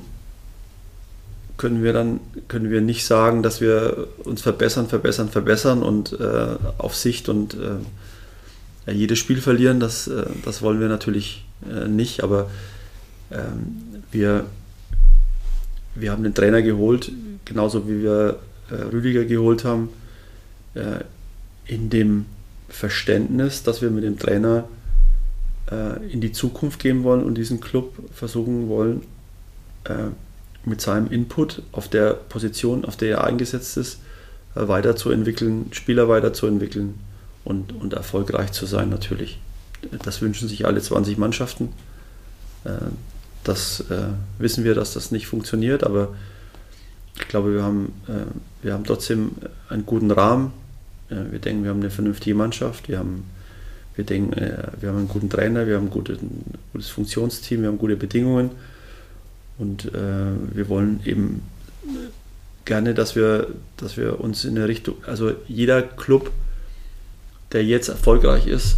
[1.58, 6.56] können wir dann können wir nicht sagen, dass wir uns verbessern, verbessern, verbessern und äh,
[6.80, 7.78] auf Sicht und äh,
[8.88, 12.50] ja, jedes Spiel verlieren, das, äh, das wollen wir natürlich äh, nicht, aber
[13.32, 14.46] ähm, wir,
[15.94, 17.12] wir haben den Trainer geholt,
[17.46, 18.40] genauso wie wir
[18.72, 19.90] äh, Rüdiger geholt haben,
[21.66, 22.26] in dem
[22.70, 24.70] Verständnis, dass wir mit dem Trainer
[26.12, 29.04] in die Zukunft gehen wollen und diesen Club versuchen wollen,
[30.66, 34.00] mit seinem Input auf der Position, auf der er eingesetzt ist,
[34.54, 36.96] weiterzuentwickeln, Spieler weiterzuentwickeln
[37.44, 39.40] und, und erfolgreich zu sein natürlich.
[40.04, 41.70] Das wünschen sich alle 20 Mannschaften.
[42.64, 42.72] Äh,
[43.44, 46.10] das äh, wissen wir, dass das nicht funktioniert, aber
[47.16, 49.32] ich glaube, wir haben, äh, wir haben trotzdem
[49.70, 50.54] einen guten Rahmen.
[51.10, 52.88] Wir denken, wir haben eine vernünftige Mannschaft.
[52.88, 53.26] Wir haben,
[54.02, 54.36] wir denken,
[54.80, 57.96] wir haben einen guten Trainer, wir haben ein gutes, ein gutes Funktionsteam, wir haben gute
[57.96, 58.50] Bedingungen.
[59.58, 61.44] Und wir wollen eben
[62.66, 63.48] gerne, dass wir,
[63.78, 66.32] dass wir uns in der Richtung, also jeder Club
[67.52, 68.78] der jetzt erfolgreich ist,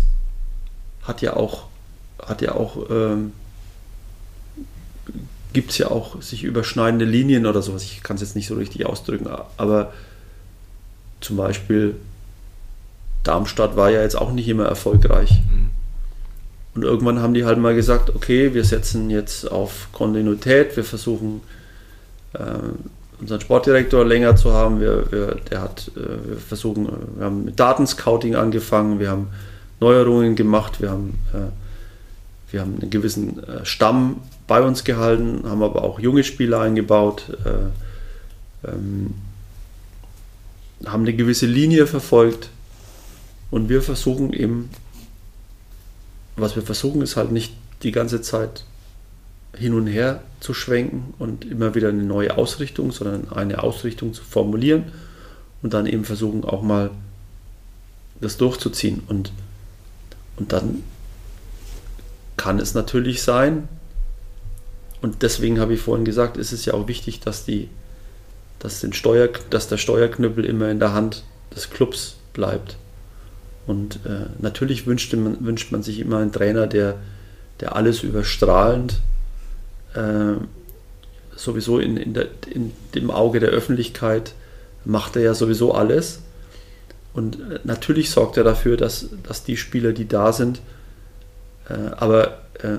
[1.04, 1.68] hat ja auch,
[2.20, 3.34] hat ja auch, ähm,
[5.54, 7.84] gibt es ja auch sich überschneidende Linien oder sowas.
[7.84, 9.94] Ich kann es jetzt nicht so richtig ausdrücken, aber
[11.22, 11.96] zum Beispiel
[13.24, 15.32] Darmstadt war ja jetzt auch nicht immer erfolgreich.
[15.32, 15.70] Mhm.
[16.76, 21.42] Und irgendwann haben die halt mal gesagt, okay, wir setzen jetzt auf Kontinuität, wir versuchen
[22.34, 22.40] äh,
[23.22, 24.80] unseren Sportdirektor länger zu haben.
[24.80, 29.28] Wir, wir der hat, äh, wir versuchen, äh, wir haben mit Datenscouting angefangen, wir haben
[29.80, 34.18] Neuerungen gemacht, wir haben, äh, wir haben einen gewissen Stamm
[34.48, 37.36] bei uns gehalten, haben aber auch junge Spieler eingebaut,
[38.64, 39.16] ähm,
[40.86, 42.50] haben eine gewisse Linie verfolgt
[43.54, 44.72] und wir versuchen eben,
[46.36, 48.66] was wir versuchen, ist halt nicht die ganze Zeit
[49.56, 54.24] hin und her zu schwenken und immer wieder eine neue Ausrichtung, sondern eine Ausrichtung zu
[54.24, 54.86] formulieren
[55.62, 56.90] und dann eben versuchen auch mal
[58.20, 59.04] das durchzuziehen.
[59.08, 59.32] Und,
[60.38, 60.82] und dann
[62.38, 63.68] kann es natürlich sein,
[65.04, 67.70] und deswegen habe ich vorhin gesagt, ist es ja auch wichtig, dass, die,
[68.58, 71.24] dass, den Steuer, dass der Steuerknüppel immer in der Hand
[71.56, 72.78] des Clubs bleibt.
[73.66, 76.96] Und äh, natürlich wünscht man, wünscht man sich immer einen Trainer, der,
[77.60, 79.00] der alles überstrahlend
[79.94, 80.34] äh,
[81.36, 84.34] sowieso in, in, der, in, dem Auge der Öffentlichkeit
[84.86, 86.20] macht er ja sowieso alles.
[87.14, 90.62] Und äh, natürlich sorgt er dafür, dass, dass die Spieler, die da sind,
[91.70, 92.78] äh, aber äh,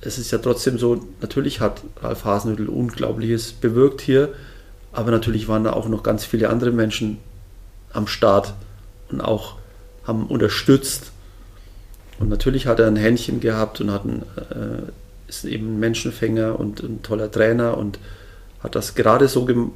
[0.00, 4.30] es ist ja trotzdem so, natürlich hat Ralf Hasenhüttl Unglaubliches bewirkt hier,
[4.92, 7.18] aber natürlich waren da auch noch ganz viele andere Menschen
[7.92, 8.54] am Start
[9.10, 9.56] und auch
[10.04, 11.12] haben unterstützt.
[12.18, 14.82] Und natürlich hat er ein Händchen gehabt und hat ein, äh,
[15.28, 17.98] ist eben ein Menschenfänger und ein toller Trainer und
[18.60, 19.72] hat das gerade so gem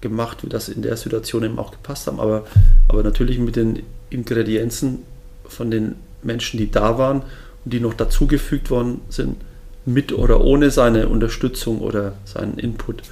[0.00, 2.20] gemacht, wie das in der Situation eben auch gepasst haben.
[2.20, 2.46] Aber,
[2.88, 5.00] aber natürlich mit den Ingredienzen
[5.46, 7.22] von den Menschen, die da waren
[7.64, 9.36] und die noch dazugefügt worden sind,
[9.84, 13.02] mit oder ohne seine Unterstützung oder seinen Input.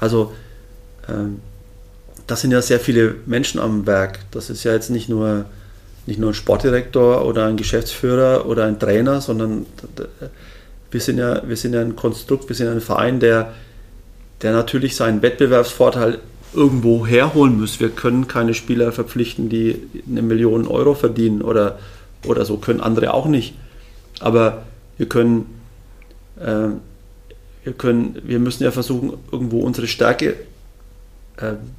[0.00, 0.32] Also
[1.08, 1.40] ähm,
[2.26, 4.20] das sind ja sehr viele Menschen am Werk.
[4.30, 5.44] Das ist ja jetzt nicht nur,
[6.06, 9.66] nicht nur ein Sportdirektor oder ein Geschäftsführer oder ein Trainer, sondern
[10.90, 13.52] wir sind ja, wir sind ja ein Konstrukt, wir sind ein Verein, der,
[14.42, 16.18] der natürlich seinen Wettbewerbsvorteil
[16.54, 17.80] irgendwo herholen muss.
[17.80, 21.78] Wir können keine Spieler verpflichten, die eine Million Euro verdienen oder,
[22.24, 23.54] oder so, können andere auch nicht.
[24.20, 24.62] Aber
[24.96, 25.60] wir können,
[26.40, 26.68] äh,
[27.64, 30.36] wir können, wir müssen ja versuchen, irgendwo unsere Stärke,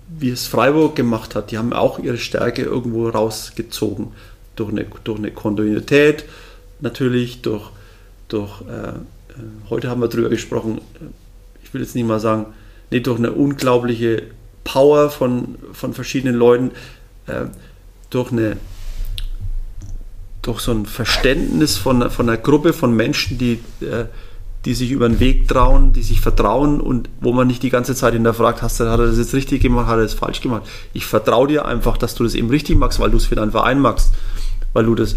[0.08, 4.10] wie es Freiburg gemacht hat, die haben auch ihre Stärke irgendwo rausgezogen.
[4.56, 6.26] Durch eine, durch eine Kontinuität,
[6.80, 7.72] natürlich, durch
[8.28, 8.94] durch, äh, äh,
[9.70, 11.06] heute haben wir darüber gesprochen, äh,
[11.64, 12.48] ich will jetzt nicht mal sagen,
[12.92, 14.24] nee, durch eine unglaubliche
[14.64, 16.72] Power von, von verschiedenen Leuten,
[17.28, 17.46] äh,
[18.10, 18.58] durch eine
[20.42, 24.06] durch so ein Verständnis von, von einer Gruppe von Menschen, die, äh,
[24.68, 27.96] die sich über den Weg trauen, die sich vertrauen und wo man nicht die ganze
[27.96, 30.64] Zeit hinterfragt, hast du, hat er das jetzt richtig gemacht, hat er das falsch gemacht.
[30.92, 33.52] Ich vertraue dir einfach, dass du das eben richtig machst, weil du es für deinen
[33.52, 34.14] Verein machst,
[34.74, 35.16] weil du das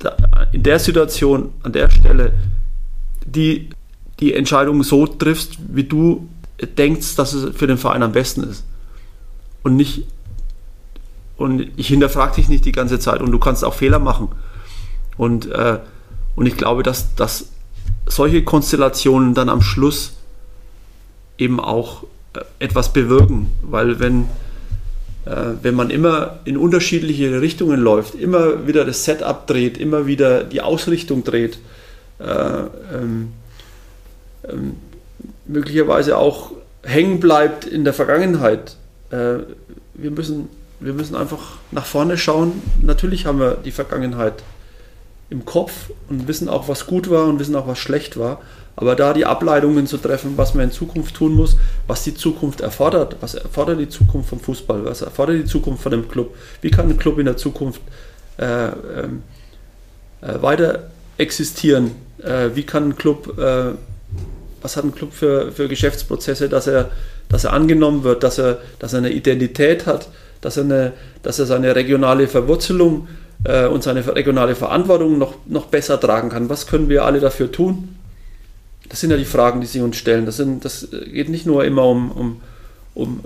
[0.00, 0.16] da,
[0.50, 2.32] in der Situation, an der Stelle,
[3.24, 3.70] die,
[4.18, 6.28] die Entscheidung so triffst, wie du
[6.76, 8.64] denkst, dass es für den Verein am besten ist.
[9.62, 10.02] Und nicht
[11.36, 14.30] und ich hinterfrage dich nicht die ganze Zeit und du kannst auch Fehler machen.
[15.16, 15.78] Und, äh,
[16.34, 17.50] und ich glaube, dass, dass
[18.08, 20.14] solche Konstellationen dann am Schluss
[21.36, 22.04] eben auch
[22.34, 24.22] äh, etwas bewirken, weil wenn,
[25.24, 30.44] äh, wenn man immer in unterschiedliche Richtungen läuft, immer wieder das Setup dreht, immer wieder
[30.44, 31.58] die Ausrichtung dreht,
[32.18, 33.32] äh, ähm,
[34.48, 34.76] ähm,
[35.46, 36.52] möglicherweise auch
[36.82, 38.76] hängen bleibt in der Vergangenheit.
[39.10, 39.38] Äh,
[39.94, 40.48] wir müssen
[40.80, 42.62] wir müssen einfach nach vorne schauen.
[42.82, 44.34] Natürlich haben wir die Vergangenheit
[45.30, 48.40] im Kopf und wissen auch, was gut war und wissen auch, was schlecht war.
[48.76, 51.56] Aber da die Ableitungen zu treffen, was man in Zukunft tun muss,
[51.86, 55.92] was die Zukunft erfordert, was erfordert die Zukunft vom Fußball, was erfordert die Zukunft von
[55.92, 57.80] dem Club, wie kann ein Club in der Zukunft
[58.38, 59.22] äh, ähm,
[60.20, 61.90] äh, weiter existieren,
[62.22, 63.72] äh, wie kann ein Club, äh,
[64.62, 66.90] was hat ein Club für, für Geschäftsprozesse, dass er,
[67.28, 70.08] dass er angenommen wird, dass er, dass er eine Identität hat,
[70.40, 75.66] dass er, eine, dass er seine regionale Verwurzelung äh, und seine regionale Verantwortung noch, noch
[75.66, 76.48] besser tragen kann.
[76.48, 77.96] Was können wir alle dafür tun?
[78.88, 80.26] Das sind ja die Fragen, die Sie uns stellen.
[80.26, 82.40] Das, sind, das geht nicht nur immer um, um,
[82.94, 83.20] um,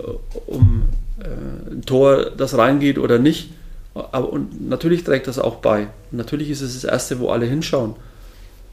[0.47, 0.83] um
[1.21, 3.51] äh, ein Tor, das reingeht oder nicht.
[3.95, 5.89] Aber, und natürlich trägt das auch bei.
[6.11, 7.95] Und natürlich ist es das Erste, wo alle hinschauen.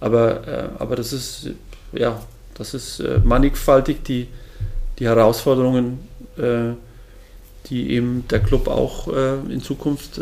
[0.02, 1.52] Aber, äh, aber das ist,
[1.94, 2.22] ja,
[2.56, 4.28] das ist äh, mannigfaltig, die,
[4.98, 6.00] die Herausforderungen
[6.38, 6.74] äh,
[7.66, 10.22] die eben der Club auch äh, in Zukunft äh,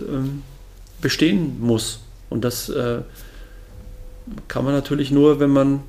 [1.01, 1.99] bestehen muss.
[2.29, 3.01] Und das äh,
[4.47, 5.81] kann man natürlich nur, wenn man,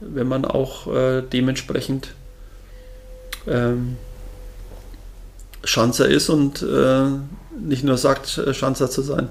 [0.00, 2.14] wenn man auch äh, dementsprechend
[3.46, 3.96] ähm,
[5.64, 7.06] Schanzer ist und äh,
[7.60, 9.28] nicht nur sagt, äh, Schanzer zu sein.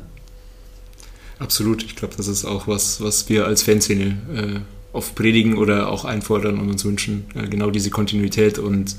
[1.39, 1.83] Absolut.
[1.83, 6.59] Ich glaube, das ist auch was, was wir als Fanszene oft predigen oder auch einfordern
[6.59, 7.25] und uns wünschen.
[7.49, 8.95] genau diese Kontinuität und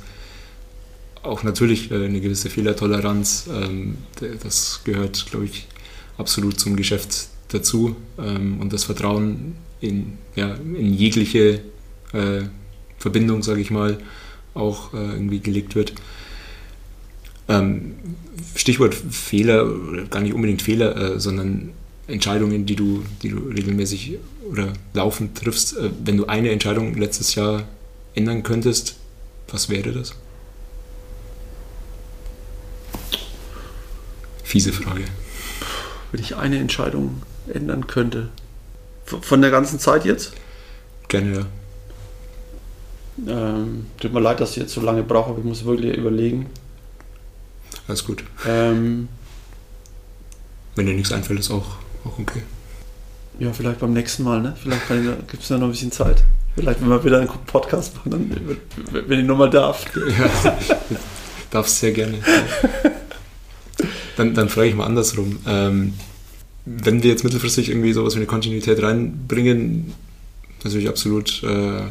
[1.23, 3.49] auch natürlich äh, eine gewisse Fehlertoleranz.
[3.53, 3.99] Ähm,
[4.43, 5.67] das gehört, glaube ich,
[6.21, 7.97] absolut zum Geschäft dazu.
[8.19, 11.63] Ähm, und das Vertrauen in, ja, in jegliche
[12.13, 12.43] äh,
[12.99, 13.99] Verbindung, sage ich mal,
[14.55, 15.95] auch äh, irgendwie gelegt wird.
[17.49, 17.95] Ähm,
[18.55, 19.67] Stichwort Fehler,
[20.11, 21.71] gar nicht unbedingt Fehler, sondern
[22.07, 24.19] Entscheidungen, die du, die du regelmäßig
[24.51, 25.77] oder laufend triffst.
[26.05, 27.65] wenn du eine Entscheidung letztes Jahr
[28.15, 28.97] ändern könntest,
[29.49, 30.15] was wäre das?
[34.43, 35.05] Fiese Frage.
[36.13, 38.29] Wenn ich eine Entscheidung ändern könnte.
[39.05, 40.33] Von der ganzen Zeit jetzt?
[41.09, 41.47] Gerne, ja.
[43.27, 46.47] Ähm, tut mir leid, dass ich jetzt so lange brauche, aber ich muss wirklich überlegen.
[47.89, 48.25] Alles gut.
[48.47, 49.09] Ähm,
[50.77, 52.43] Wenn dir nichts einfällt, ist auch, auch okay.
[53.39, 54.57] Ja, vielleicht beim nächsten Mal, ne?
[54.61, 54.87] Vielleicht
[55.29, 56.25] gibt es ja noch ein bisschen Zeit.
[56.55, 58.59] Vielleicht, wenn wir wieder einen Podcast machen, dann,
[59.09, 59.85] wenn ich nochmal darf.
[59.95, 60.57] Ja,
[61.51, 62.19] darfst sehr gerne.
[64.17, 65.39] Dann, dann frage ich mal andersrum.
[65.47, 65.95] Ähm,
[66.65, 69.95] wenn wir jetzt mittelfristig irgendwie sowas wie eine Kontinuität reinbringen,
[70.63, 71.83] natürlich absolut, äh,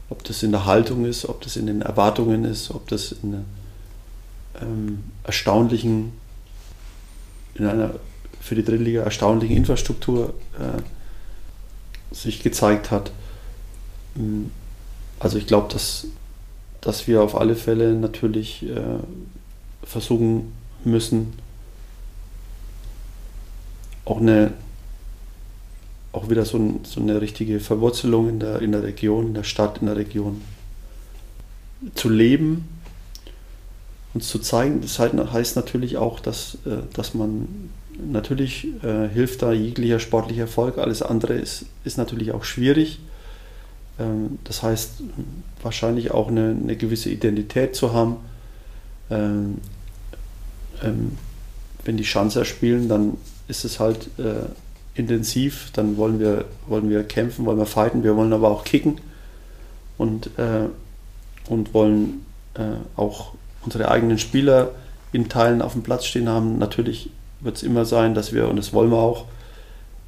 [0.09, 3.32] ob das in der Haltung ist, ob das in den Erwartungen ist, ob das in
[3.32, 3.41] der
[4.62, 6.14] ähm, erstaunlichen,
[7.55, 7.95] in einer
[8.39, 13.12] für die Drittliga erstaunlichen Infrastruktur äh, sich gezeigt hat.
[14.16, 14.51] Ähm,
[15.20, 16.08] also ich glaube, dass,
[16.82, 18.99] dass wir auf alle Fälle natürlich äh,
[19.84, 20.53] versuchen
[20.84, 21.34] müssen,
[24.05, 24.53] auch eine
[26.14, 29.43] auch wieder so, ein, so, eine richtige Verwurzelung in der, in der Region, in der
[29.43, 30.41] Stadt, in der Region
[31.93, 32.68] zu leben
[34.18, 34.82] uns zu zeigen.
[34.82, 37.70] Das heißt natürlich auch, dass, äh, dass man
[38.11, 40.78] natürlich äh, hilft da jeglicher sportlicher Erfolg.
[40.78, 42.99] Alles andere ist, ist natürlich auch schwierig.
[43.99, 45.03] Ähm, das heißt,
[45.61, 48.18] wahrscheinlich auch eine, eine gewisse Identität zu haben.
[49.09, 49.59] Ähm,
[50.84, 51.18] ähm,
[51.86, 54.47] wenn die Schanzer spielen, dann ist es halt äh,
[54.95, 58.99] intensiv, dann wollen wir, wollen wir kämpfen, wollen wir fighten, wir wollen aber auch kicken
[59.97, 60.68] und, äh,
[61.47, 63.34] und wollen äh, auch
[63.64, 64.72] unsere eigenen Spieler
[65.12, 66.58] in Teilen auf dem Platz stehen haben.
[66.58, 69.26] Natürlich wird es immer sein, dass wir, und das wollen wir auch,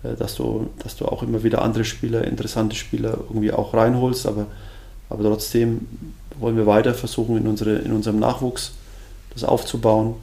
[0.04, 4.26] äh, dass, du, dass du auch immer wieder andere Spieler, interessante Spieler irgendwie auch reinholst,
[4.26, 4.47] aber,
[5.10, 5.88] aber trotzdem
[6.39, 8.74] wollen wir weiter versuchen, in, unsere, in unserem Nachwuchs
[9.34, 10.16] das aufzubauen.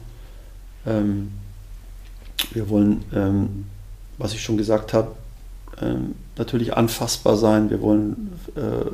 [0.85, 1.31] Ähm,
[2.51, 3.65] wir wollen, ähm,
[4.17, 5.11] was ich schon gesagt habe,
[5.81, 7.69] ähm, natürlich anfassbar sein.
[7.69, 8.91] Wir wollen äh,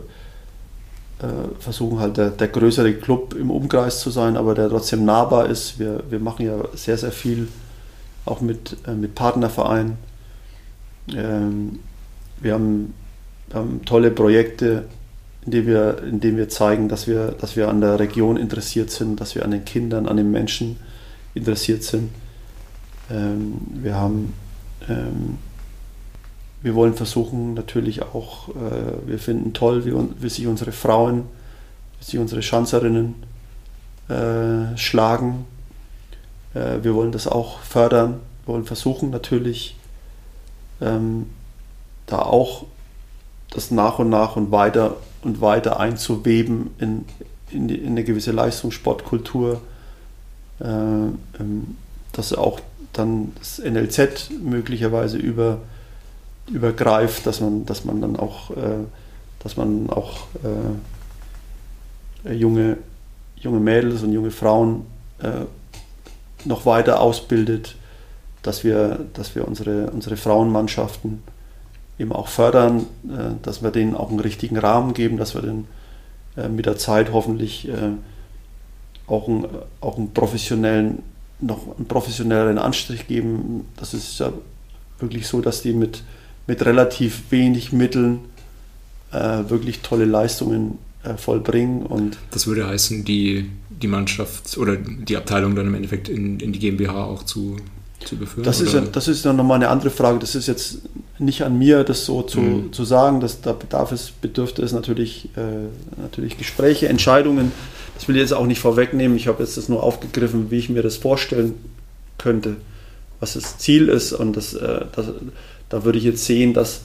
[1.60, 5.80] versuchen halt der, der, größere Club im Umkreis zu sein, aber der trotzdem nahbar ist.
[5.80, 7.48] Wir, wir machen ja sehr, sehr viel
[8.26, 9.98] auch mit, äh, mit Partnervereinen.
[11.14, 11.80] Ähm,
[12.40, 12.94] wir, haben,
[13.54, 14.86] haben tolle Projekte,
[15.46, 18.92] in denen wir, in denen wir zeigen, dass wir, dass wir an der Region interessiert
[18.92, 20.78] sind, dass wir an den Kindern, an den Menschen
[21.34, 22.12] interessiert sind.
[23.12, 24.34] Ähm, wir haben
[24.90, 25.38] ähm,
[26.64, 31.26] wir wollen versuchen natürlich auch, äh, wir finden toll, wie, wie, sich unsere Frauen,
[32.00, 33.16] wie sich unsere Schanzerinnen
[34.08, 35.46] äh, schlagen.
[36.54, 38.22] Äh, wir wollen das auch fördern.
[38.46, 39.76] Wir wollen versuchen natürlich,
[40.82, 41.28] ähm,
[42.06, 42.66] da auch
[43.52, 47.06] das nach und nach und weiter und weiter einzuweben in,
[47.52, 49.62] in, die, in eine gewisse Leistungssportkultur,
[50.62, 51.76] äh, ähm,
[52.14, 52.62] dass auch
[52.94, 55.60] dann das NLZ möglicherweise über
[56.48, 58.86] übergreift, dass man, dass man dann auch, äh,
[59.40, 60.28] dass man auch
[62.26, 62.78] äh, junge,
[63.36, 64.86] junge Mädels und junge Frauen
[65.20, 65.46] äh,
[66.46, 67.76] noch weiter ausbildet,
[68.42, 71.24] dass wir, dass wir unsere, unsere Frauenmannschaften
[71.98, 75.68] eben auch fördern, äh, dass wir denen auch einen richtigen Rahmen geben, dass wir denen
[76.36, 77.92] äh, mit der Zeit hoffentlich äh,
[79.08, 79.48] auch, einen,
[79.82, 81.04] auch einen professionellen,
[81.40, 83.68] noch einen professionelleren Anstrich geben.
[83.78, 84.32] Das ist ja
[85.00, 86.04] wirklich so, dass die mit
[86.48, 88.20] mit relativ wenig Mitteln
[89.14, 91.86] äh, wirklich tolle Leistungen äh, vollbringen.
[91.86, 96.52] Und das würde heißen, die, die Mannschaft oder die Abteilung dann im Endeffekt in, in
[96.54, 97.58] die GmbH auch zu,
[98.04, 98.44] zu beführen?
[98.44, 100.20] Das ist, ja, das ist dann nochmal eine andere Frage.
[100.20, 100.80] Das ist jetzt
[101.20, 102.74] nicht an mir, das so zu, mhm.
[102.74, 103.20] zu sagen.
[103.20, 107.52] Das, da bedarf es, bedürfte es natürlich, äh, natürlich Gespräche, Entscheidungen.
[107.96, 109.16] Das will ich jetzt auch nicht vorwegnehmen.
[109.16, 111.54] Ich habe jetzt das nur aufgegriffen, wie ich mir das vorstellen
[112.18, 112.56] könnte,
[113.20, 114.14] was das Ziel ist.
[114.14, 115.08] Und das, äh, das
[115.74, 116.82] da würde ich jetzt sehen, dass,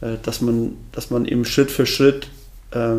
[0.00, 2.26] äh, dass, man, dass man eben Schritt für Schritt
[2.72, 2.96] äh,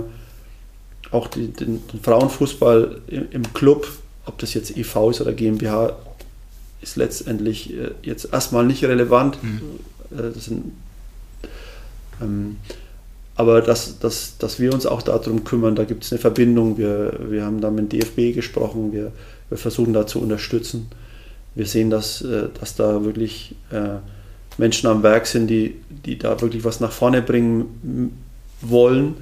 [1.11, 3.89] auch die, den, den, Frauenfußball im, im, Club,
[4.25, 5.97] ob das jetzt EV ist oder GmbH,
[6.79, 9.37] ist letztendlich äh, jetzt erstmal nicht relevant.
[9.43, 9.61] Mhm.
[10.17, 10.71] Äh, sind,
[12.21, 12.55] ähm,
[13.35, 16.77] aber dass, dass, dass wir uns auch darum kümmern, da gibt es eine Verbindung.
[16.77, 19.11] Wir, wir haben da mit dem DFB gesprochen, wir,
[19.49, 20.87] wir versuchen da zu unterstützen.
[21.53, 22.23] Wir sehen, dass,
[22.59, 23.97] dass da wirklich äh,
[24.61, 28.11] Menschen am Werk sind, die, die da wirklich was nach vorne bringen
[28.61, 29.15] wollen,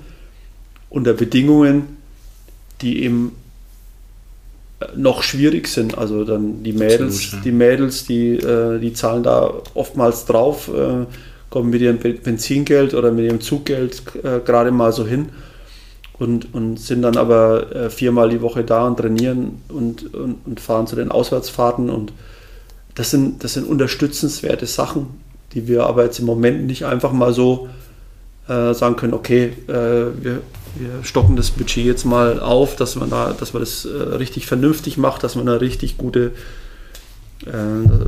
[0.89, 1.97] unter Bedingungen,
[2.81, 3.31] die eben
[4.81, 5.97] äh, noch schwierig sind.
[5.97, 7.39] Also dann die Mädels, Absolut, ja.
[7.45, 11.05] die Mädels, die, äh, die zahlen da oftmals drauf, äh,
[11.49, 14.03] kommen mit ihrem Benzingeld oder mit ihrem Zuggeld
[14.45, 15.29] gerade mal so hin
[16.19, 20.85] und, und sind dann aber viermal die Woche da und trainieren und, und, und fahren
[20.85, 22.13] zu den Auswärtsfahrten und
[22.93, 25.07] das sind, das sind unterstützenswerte Sachen,
[25.53, 27.69] die wir aber jetzt im Moment nicht einfach mal so
[28.47, 30.41] äh, sagen können, okay, äh, wir,
[30.75, 34.47] wir stocken das Budget jetzt mal auf, dass man da, dass man das äh, richtig
[34.47, 36.31] vernünftig macht, dass man da richtig gute,
[37.45, 37.51] äh,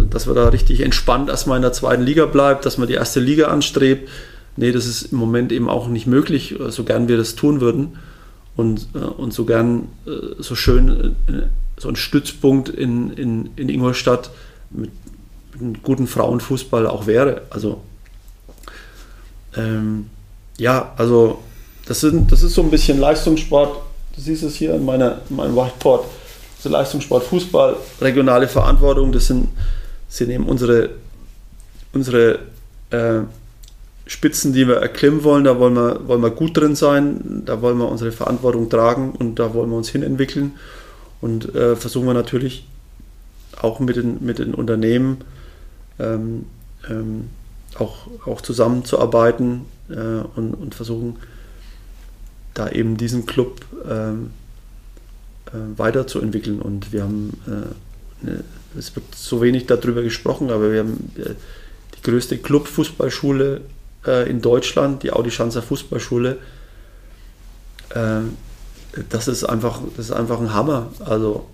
[0.10, 3.20] dass man da richtig entspannt erstmal in der zweiten Liga bleibt, dass man die erste
[3.20, 4.10] Liga anstrebt.
[4.58, 7.98] Nee, das ist im Moment eben auch nicht möglich, so gern wir das tun würden.
[8.56, 11.16] Und, äh, und so gern, äh, so schön,
[11.78, 14.30] so ein Stützpunkt in, in, in Ingolstadt
[14.70, 14.92] mit
[15.84, 17.43] guten Frauenfußball auch wäre.
[17.49, 17.82] Also
[19.55, 20.09] ähm,
[20.57, 21.39] ja, also
[21.86, 23.82] das, sind, das ist so ein bisschen Leistungssport.
[24.16, 26.05] Du siehst es hier in, meiner, in meinem Whiteboard.
[26.59, 29.47] So Leistungssport, Fußball, regionale Verantwortung, das sind,
[30.07, 30.91] sind eben unsere,
[31.91, 32.38] unsere
[32.91, 33.22] äh,
[34.05, 35.43] Spitzen, die wir erklimmen wollen.
[35.43, 39.39] Da wollen wir, wollen wir gut drin sein, da wollen wir unsere Verantwortung tragen und
[39.39, 40.51] da wollen wir uns hinentwickeln.
[41.20, 42.68] Und äh, versuchen wir natürlich
[43.59, 45.24] auch mit den, mit den Unternehmen
[46.02, 46.45] ähm,
[46.89, 47.30] ähm,
[47.78, 49.95] auch, auch zusammenzuarbeiten äh,
[50.36, 51.18] und, und versuchen,
[52.54, 54.32] da eben diesen Club ähm,
[55.47, 56.62] äh, weiterzuentwickeln.
[56.62, 58.30] Und wir haben äh,
[58.78, 63.62] es wird so wenig darüber gesprochen, aber wir haben die größte Clubfußballschule
[64.28, 66.38] in Deutschland, die Audi Schanzer Fußballschule.
[67.95, 68.38] Ähm,
[69.10, 70.91] das ist einfach, das ist einfach ein Hammer.
[71.06, 71.47] Also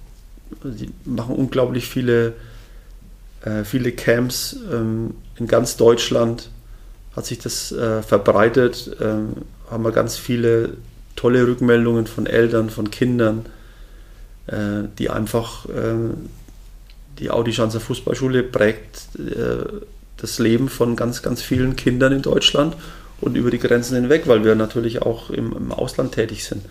[0.64, 2.34] die machen unglaublich viele,
[3.48, 6.50] äh, viele Camps ähm, in ganz Deutschland.
[7.16, 9.34] Hat sich das äh, verbreitet, ähm,
[9.70, 10.78] haben wir ganz viele
[11.16, 13.46] tolle Rückmeldungen von Eltern, von Kindern,
[14.48, 16.14] äh, die einfach äh,
[17.20, 19.66] die Audi Schanzer Fußballschule prägt äh,
[20.18, 22.76] das Leben von ganz, ganz vielen Kindern in Deutschland
[23.20, 26.64] und über die Grenzen hinweg, weil wir natürlich auch im, im Ausland tätig sind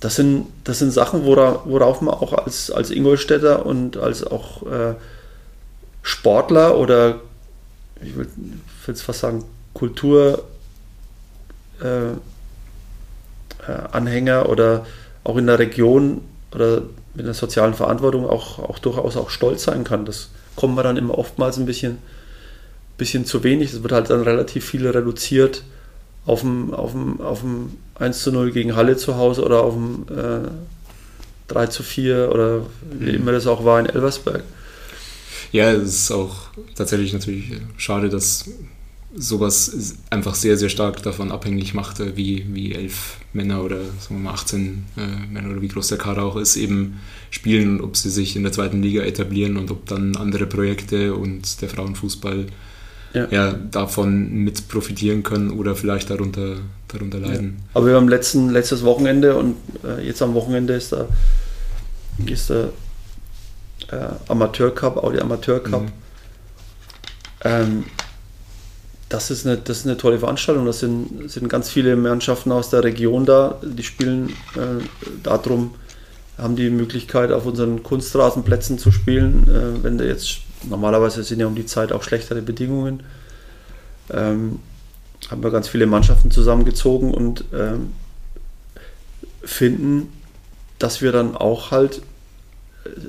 [0.00, 4.62] das sind, das sind Sachen, worauf, worauf man auch als, als Ingolstädter und als auch
[4.62, 4.94] äh,
[6.02, 7.20] Sportler oder
[8.02, 8.30] ich würde
[8.86, 9.44] jetzt fast sagen
[9.74, 10.42] Kulturanhänger
[14.38, 14.86] äh, äh, oder
[15.24, 16.22] auch in der Region
[16.52, 16.82] oder
[17.14, 20.04] mit einer sozialen Verantwortung auch, auch durchaus auch stolz sein kann.
[20.04, 21.98] Das kommt man dann immer oftmals ein bisschen,
[22.96, 23.72] bisschen zu wenig.
[23.72, 25.62] Es wird halt dann relativ viel reduziert
[26.26, 29.74] auf dem, auf dem, auf dem 1 zu 0 gegen Halle zu Hause oder auf
[29.74, 30.48] dem äh,
[31.48, 32.60] 3 zu 4 oder
[32.92, 33.16] wie mhm.
[33.16, 34.44] immer das auch war in Elversberg.
[35.52, 36.36] Ja, es ist auch
[36.74, 38.48] tatsächlich natürlich schade, dass
[39.14, 44.18] sowas einfach sehr, sehr stark davon abhängig macht, wie, wie elf Männer oder sagen wir
[44.18, 47.96] mal 18 äh, Männer oder wie groß der Kader auch ist, eben spielen und ob
[47.96, 52.46] sie sich in der zweiten Liga etablieren und ob dann andere Projekte und der Frauenfußball
[53.12, 53.26] ja.
[53.30, 53.52] ja.
[53.52, 57.56] davon mit profitieren können oder vielleicht darunter, darunter leiden.
[57.58, 57.64] Ja.
[57.74, 61.08] Aber wir haben letzten, letztes Wochenende und äh, jetzt am Wochenende ist der,
[62.26, 62.70] ist der
[63.92, 65.82] äh, Amateur Cup, Audi Amateur Cup.
[65.82, 65.92] Mhm.
[67.42, 67.84] Ähm,
[69.08, 70.66] das ist, eine, das ist eine tolle Veranstaltung.
[70.66, 74.84] Das sind, sind ganz viele Mannschaften aus der Region da, die spielen äh,
[75.22, 75.74] darum,
[76.38, 79.48] haben die Möglichkeit, auf unseren Kunstrasenplätzen zu spielen.
[79.48, 83.02] Äh, wenn der jetzt normalerweise sind ja um die Zeit auch schlechtere Bedingungen.
[84.12, 84.60] Ähm,
[85.30, 87.92] haben wir ganz viele Mannschaften zusammengezogen und ähm,
[89.42, 90.12] finden,
[90.78, 92.02] dass wir dann auch halt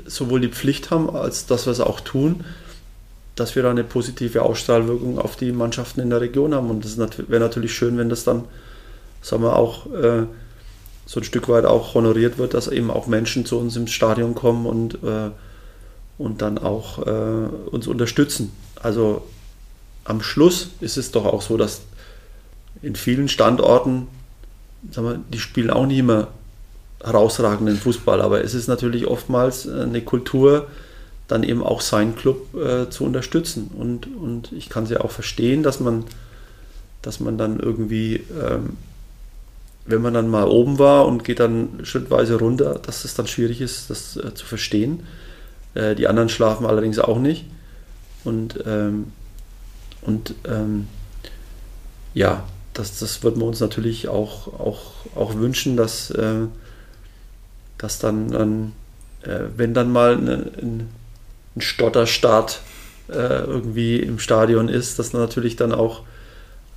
[0.05, 2.43] sowohl die Pflicht haben, als dass wir es auch tun,
[3.35, 6.69] dass wir da eine positive Ausstrahlwirkung auf die Mannschaften in der Region haben.
[6.69, 8.43] Und das wäre natürlich schön, wenn das dann,
[9.21, 10.23] sagen wir, auch äh,
[11.05, 14.35] so ein Stück weit auch honoriert wird, dass eben auch Menschen zu uns ins Stadion
[14.35, 15.31] kommen und äh,
[16.21, 18.51] und dann auch äh, uns unterstützen.
[18.75, 19.27] Also
[20.03, 21.81] am Schluss ist es doch auch so, dass
[22.81, 24.07] in vielen Standorten,
[24.91, 26.27] sagen wir, die spielen auch nicht immer
[27.03, 30.67] herausragenden Fußball, aber es ist natürlich oftmals eine Kultur,
[31.31, 33.71] dann eben auch seinen Club äh, zu unterstützen.
[33.77, 36.03] Und, und ich kann es ja auch verstehen, dass man,
[37.01, 38.77] dass man dann irgendwie, ähm,
[39.85, 43.61] wenn man dann mal oben war und geht dann schrittweise runter, dass es dann schwierig
[43.61, 45.03] ist, das äh, zu verstehen.
[45.73, 47.45] Äh, die anderen schlafen allerdings auch nicht.
[48.25, 49.13] Und, ähm,
[50.01, 50.87] und ähm,
[52.13, 52.43] ja,
[52.73, 54.81] das, das wird man uns natürlich auch, auch,
[55.15, 56.47] auch wünschen, dass, äh,
[57.81, 58.71] dass dann, dann
[59.23, 60.89] äh, wenn dann mal eine, ein,
[61.55, 62.61] ein Stotterstart
[63.09, 66.03] äh, irgendwie im Stadion ist, dass natürlich dann auch,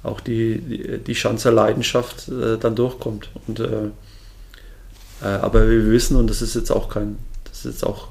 [0.02, 3.28] auch die, die, die Schanzer Leidenschaft äh, dann durchkommt.
[3.46, 3.90] Und, äh,
[5.20, 8.08] aber wir wissen, und das ist jetzt auch kein, das ist jetzt auch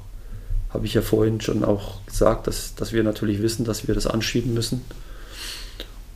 [0.74, 4.08] habe ich ja vorhin schon auch gesagt, dass, dass wir natürlich wissen, dass wir das
[4.08, 4.82] anschieben müssen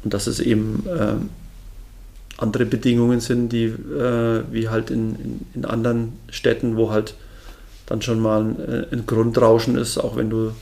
[0.02, 1.14] und dass es eben äh,
[2.38, 7.14] andere Bedingungen sind, die äh, wie halt in, in, in, anderen Städten, wo halt
[7.86, 10.52] dann schon mal ein, äh, ein, Grundrauschen ist, auch wenn du,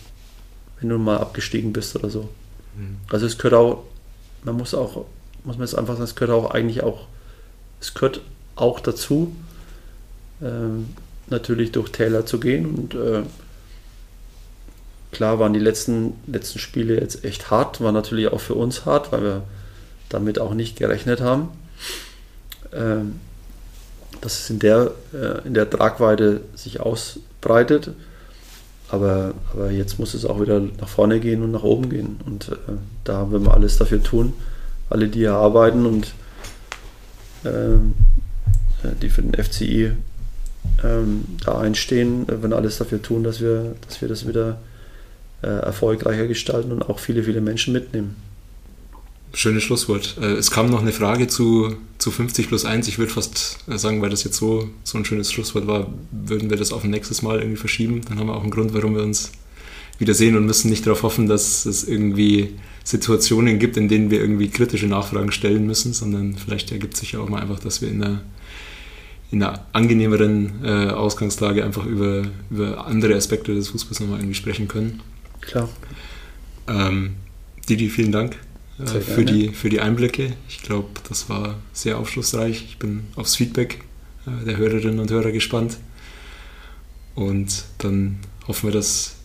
[0.81, 2.29] wenn du mal abgestiegen bist oder so.
[2.77, 2.97] Mhm.
[3.11, 3.85] Also es gehört auch,
[4.43, 5.05] man muss auch,
[5.45, 7.07] muss man jetzt einfach sagen, es gehört auch eigentlich auch,
[7.81, 8.21] es gehört
[8.57, 9.37] auch dazu,
[10.43, 10.89] ähm,
[11.29, 13.23] natürlich durch Täler zu gehen und äh,
[15.17, 19.13] Klar waren die letzten, letzten Spiele jetzt echt hart, war natürlich auch für uns hart,
[19.13, 19.43] weil wir
[20.11, 21.49] damit auch nicht gerechnet haben.
[22.73, 23.21] Ähm,
[24.21, 27.91] dass es in der, äh, in der Tragweite sich ausbreitet.
[28.89, 32.21] Aber, aber jetzt muss es auch wieder nach vorne gehen und nach oben gehen.
[32.25, 32.55] Und äh,
[33.05, 34.33] da werden wir alles dafür tun,
[34.91, 36.15] alle, die hier arbeiten und
[37.45, 37.95] ähm,
[38.83, 39.93] äh, die für den FCI
[40.85, 44.59] ähm, da einstehen, werden alles dafür tun, dass wir, dass wir das wieder
[45.43, 48.17] äh, erfolgreicher gestalten und auch viele, viele Menschen mitnehmen.
[49.35, 50.17] Schönes Schlusswort.
[50.21, 52.89] Äh, es kam noch eine Frage zu, zu 50 plus 1.
[52.89, 56.49] Ich würde fast äh, sagen, weil das jetzt so, so ein schönes Schlusswort war, würden
[56.49, 58.01] wir das auf ein nächstes Mal irgendwie verschieben.
[58.09, 59.33] Dann haben wir auch einen Grund, warum wir uns
[59.99, 62.55] wiedersehen und müssen nicht darauf hoffen, dass es irgendwie
[62.85, 67.21] Situationen gibt, in denen wir irgendwie kritische Nachfragen stellen müssen, sondern vielleicht ergibt sich ja
[67.21, 68.23] auch mal einfach, dass wir in einer
[69.33, 74.69] in einer angenehmeren äh, Ausgangslage einfach über, über andere Aspekte des Fußballs nochmal irgendwie sprechen
[74.69, 75.03] können.
[75.41, 75.69] Klar.
[76.69, 77.17] Ähm,
[77.69, 78.37] Didi, vielen Dank
[78.79, 80.35] äh, für, die, für die Einblicke.
[80.49, 82.65] Ich glaube, das war sehr aufschlussreich.
[82.69, 83.81] Ich bin aufs Feedback
[84.27, 85.79] äh, der Hörerinnen und Hörer gespannt.
[87.15, 89.17] Und dann hoffen wir, dass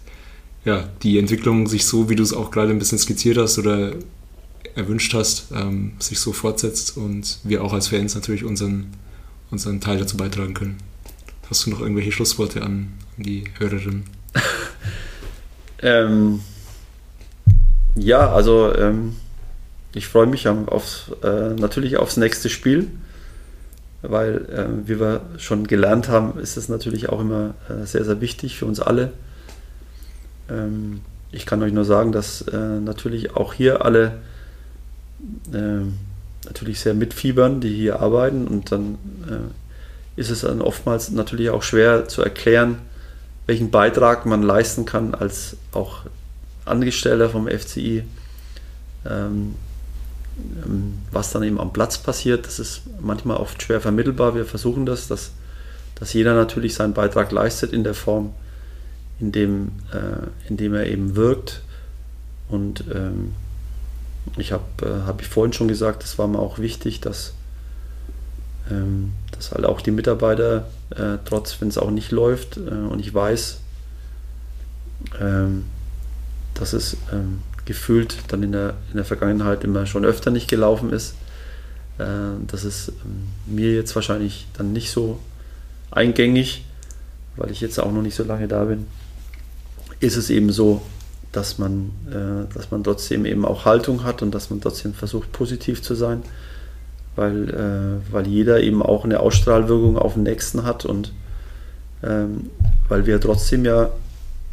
[0.64, 3.94] ja, die Entwicklung sich so, wie du es auch gerade ein bisschen skizziert hast oder
[4.76, 8.88] erwünscht hast, ähm, sich so fortsetzt und wir auch als Fans natürlich unseren,
[9.50, 10.78] unseren Teil dazu beitragen können.
[11.50, 14.04] Hast du noch irgendwelche Schlussworte an, an die Hörerinnen?
[15.82, 16.40] ähm,
[17.96, 19.18] ja, also ähm,
[19.94, 22.88] ich freue mich aufs, äh, natürlich aufs nächste Spiel,
[24.02, 28.22] weil, äh, wie wir schon gelernt haben, ist es natürlich auch immer äh, sehr, sehr
[28.22, 29.12] wichtig für uns alle.
[30.50, 34.14] Ähm, ich kann euch nur sagen, dass äh, natürlich auch hier alle
[35.54, 35.98] ähm,
[36.46, 38.98] natürlich sehr mitfiebern, die hier arbeiten und dann
[39.30, 42.80] äh, ist es dann oftmals natürlich auch schwer zu erklären,
[43.46, 46.06] welchen Beitrag man leisten kann als auch
[46.66, 48.04] Angestellter vom FCI.
[49.10, 49.56] Ähm,
[51.12, 54.36] was dann eben am Platz passiert, das ist manchmal oft schwer vermittelbar.
[54.36, 55.32] Wir versuchen das, dass,
[55.96, 58.34] dass jeder natürlich seinen Beitrag leistet in der Form,
[59.20, 61.62] in dem, äh, in dem er eben wirkt.
[62.50, 63.34] Und ähm,
[64.38, 67.34] ich habe äh, hab ich vorhin schon gesagt, es war mir auch wichtig, dass,
[68.70, 73.00] ähm, dass halt auch die Mitarbeiter, äh, trotz wenn es auch nicht läuft, äh, und
[73.00, 73.60] ich weiß,
[75.20, 75.66] ähm,
[76.54, 80.92] dass es ähm, gefühlt dann in der, in der Vergangenheit immer schon öfter nicht gelaufen
[80.92, 81.16] ist.
[81.98, 82.06] Äh,
[82.48, 85.20] das ist ähm, mir jetzt wahrscheinlich dann nicht so
[85.92, 86.66] eingängig,
[87.36, 88.88] weil ich jetzt auch noch nicht so lange da bin.
[90.00, 90.82] Ist es eben so,
[91.32, 95.32] dass man, äh, dass man trotzdem eben auch Haltung hat und dass man trotzdem versucht,
[95.32, 96.24] positiv zu sein,
[97.16, 101.14] weil, äh, weil jeder eben auch eine Ausstrahlwirkung auf den Nächsten hat und
[102.04, 102.50] ähm,
[102.90, 103.92] weil wir trotzdem ja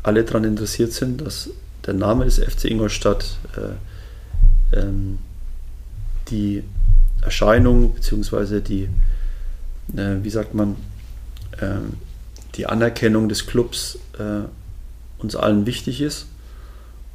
[0.03, 1.51] alle daran interessiert sind, dass
[1.87, 5.19] der Name des FC Ingolstadt, äh, ähm,
[6.29, 6.63] die
[7.23, 8.61] Erscheinung bzw.
[8.61, 8.89] die,
[9.97, 10.77] äh, wie sagt man,
[11.59, 11.77] äh,
[12.55, 14.47] die Anerkennung des Clubs äh,
[15.23, 16.27] uns allen wichtig ist.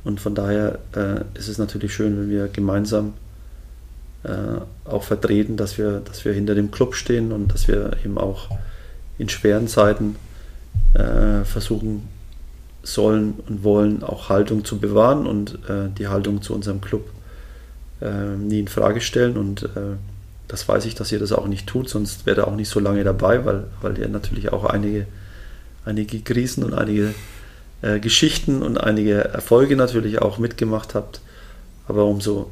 [0.03, 3.13] Und von daher äh, ist es natürlich schön, wenn wir gemeinsam
[4.23, 4.29] äh,
[4.85, 8.49] auch vertreten, dass wir, dass wir hinter dem Club stehen und dass wir eben auch
[9.17, 10.15] in schweren Zeiten
[11.45, 12.07] versuchen,
[12.83, 17.09] sollen und wollen auch Haltung zu bewahren und äh, die Haltung zu unserem Club
[18.01, 19.37] äh, nie in Frage stellen.
[19.37, 19.95] Und äh,
[20.49, 22.81] das weiß ich, dass ihr das auch nicht tut, sonst wäre ihr auch nicht so
[22.81, 25.07] lange dabei, weil, weil ihr natürlich auch einige,
[25.85, 27.13] einige Krisen und einige
[27.81, 31.21] äh, Geschichten und einige Erfolge natürlich auch mitgemacht habt.
[31.87, 32.51] Aber umso,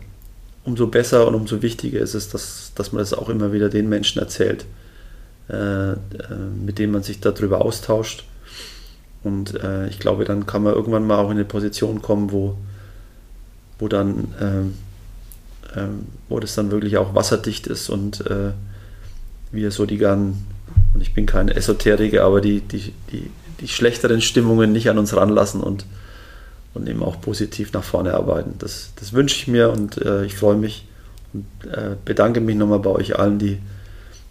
[0.63, 3.89] umso besser und umso wichtiger ist es, dass, dass man das auch immer wieder den
[3.89, 4.65] Menschen erzählt,
[5.49, 5.97] äh, äh,
[6.65, 8.23] mit denen man sich darüber austauscht
[9.23, 12.57] und äh, ich glaube, dann kann man irgendwann mal auch in eine Position kommen, wo,
[13.79, 14.73] wo dann ähm,
[15.75, 18.51] ähm, wo das dann wirklich auch wasserdicht ist und äh,
[19.51, 20.45] wir so die ganzen,
[20.93, 25.15] und ich bin kein Esoteriker, aber die, die, die, die schlechteren Stimmungen nicht an uns
[25.15, 25.85] ranlassen und,
[26.73, 28.55] und eben auch positiv nach vorne arbeiten.
[28.59, 30.87] Das, das wünsche ich mir und äh, ich freue mich
[31.33, 33.59] und äh, bedanke mich nochmal bei euch allen, die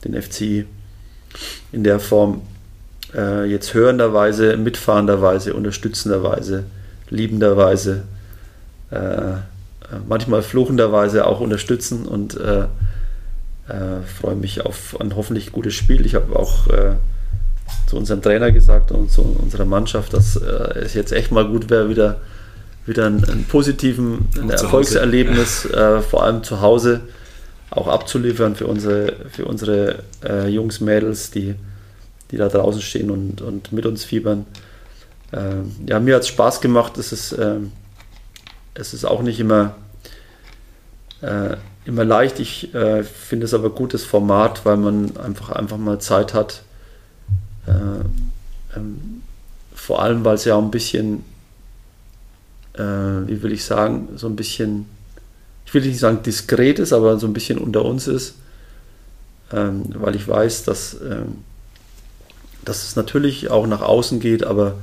[0.05, 0.67] den FCI
[1.73, 2.43] in der Form
[3.15, 6.65] äh, jetzt hörenderweise, mitfahrenderweise, unterstützenderweise,
[7.09, 8.05] liebenderweise,
[8.91, 9.39] äh, äh,
[10.09, 12.63] manchmal fluchenderweise auch unterstützen und äh,
[13.69, 16.07] äh, freue mich auf ein hoffentlich gutes Spiel.
[16.07, 16.95] Ich habe auch äh,
[17.87, 21.89] zu unserem Trainer gesagt und zu unserer Mannschaft, dass es jetzt echt mal gut wäre,
[21.89, 22.17] wieder,
[22.85, 25.69] wieder einen, einen positiven Erfolgserlebnis,
[26.09, 27.01] vor allem zu Hause,
[27.71, 30.03] auch abzuliefern für unsere, für unsere
[30.49, 31.55] Jungs, Mädels, die
[32.31, 34.47] die da draußen stehen und, und mit uns fiebern.
[35.33, 36.99] Ähm, ja, mir hat es Spaß gemacht.
[36.99, 37.73] Es ist, ähm,
[38.75, 39.75] es ist auch nicht immer,
[41.23, 42.41] äh, immer leicht.
[42.41, 46.63] Ich äh, finde es aber gutes Format, weil man einfach, einfach mal Zeit hat.
[47.67, 49.23] Äh, ähm,
[49.75, 51.25] vor allem, weil es ja auch ein bisschen,
[52.75, 54.87] äh, wie will ich sagen, so ein bisschen,
[55.65, 58.35] ich will nicht sagen diskret ist, aber so ein bisschen unter uns ist.
[59.53, 61.39] Ähm, weil ich weiß, dass ähm,
[62.65, 64.75] dass es natürlich auch nach außen geht, aber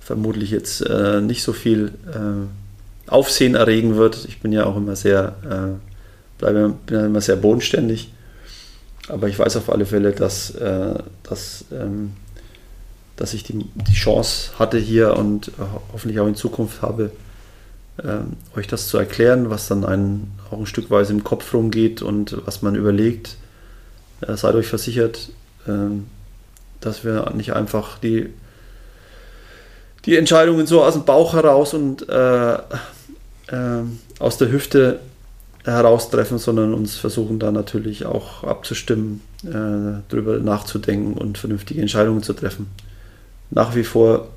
[0.00, 4.24] vermutlich jetzt äh, nicht so viel äh, Aufsehen erregen wird.
[4.28, 8.12] Ich bin ja auch immer sehr, äh, bleibe bin immer sehr bodenständig.
[9.08, 12.12] Aber ich weiß auf alle Fälle, dass, äh, dass, ähm,
[13.16, 15.52] dass ich die, die Chance hatte hier und
[15.92, 17.10] hoffentlich auch in Zukunft habe,
[18.04, 22.02] ähm, euch das zu erklären, was dann einen auch ein Stück weit im Kopf rumgeht
[22.02, 23.36] und was man überlegt.
[24.20, 25.30] Äh, seid euch versichert,
[25.66, 26.06] ähm,
[26.80, 28.32] dass wir nicht einfach die,
[30.04, 32.60] die Entscheidungen so aus dem Bauch heraus und äh, äh,
[34.18, 35.00] aus der Hüfte
[35.64, 42.34] heraustreffen, sondern uns versuchen da natürlich auch abzustimmen, äh, darüber nachzudenken und vernünftige Entscheidungen zu
[42.34, 42.68] treffen.
[43.50, 44.28] Nach wie vor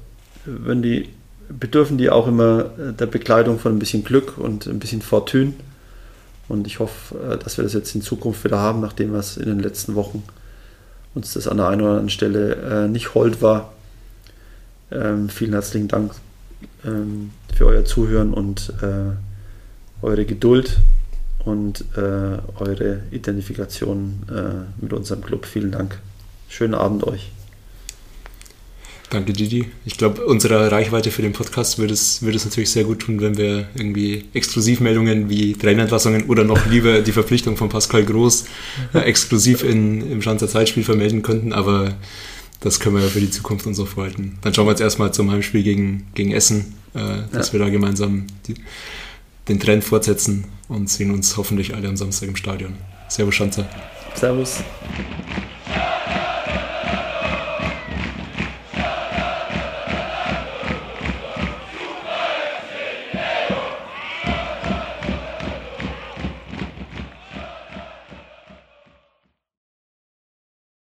[0.45, 1.09] wenn die,
[1.49, 5.53] bedürfen die auch immer der Begleitung von ein bisschen Glück und ein bisschen Fortune.
[6.47, 9.45] Und ich hoffe, äh, dass wir das jetzt in Zukunft wieder haben, nachdem was in
[9.45, 10.23] den letzten Wochen
[11.15, 13.73] uns das an der einen oder anderen Stelle äh, nicht hold war.
[14.91, 16.13] Ähm, vielen herzlichen Dank
[16.85, 20.77] ähm, für euer Zuhören und äh, eure Geduld
[21.45, 25.45] und äh, eure Identifikation äh, mit unserem Club.
[25.45, 25.99] Vielen Dank.
[26.47, 27.31] Schönen Abend euch.
[29.09, 29.65] Danke, Didi.
[29.85, 33.21] Ich glaube, unserer Reichweite für den Podcast würde es, würde es natürlich sehr gut tun,
[33.21, 38.45] wenn wir irgendwie Exklusivmeldungen wie Trainerentlassungen oder noch lieber die Verpflichtung von Pascal Groß
[38.93, 41.95] äh, exklusiv in, im Schanzer Zeitspiel vermelden könnten, aber
[42.59, 44.37] das können wir ja für die Zukunft uns auch vorhalten.
[44.41, 47.53] Dann schauen wir jetzt erstmal zum Heimspiel gegen, gegen Essen, äh, dass ja.
[47.53, 48.55] wir da gemeinsam die,
[49.47, 52.75] den Trend fortsetzen und sehen uns hoffentlich alle am Samstag im Stadion.
[53.07, 53.67] Servus, Schanzer.
[54.13, 54.61] Servus.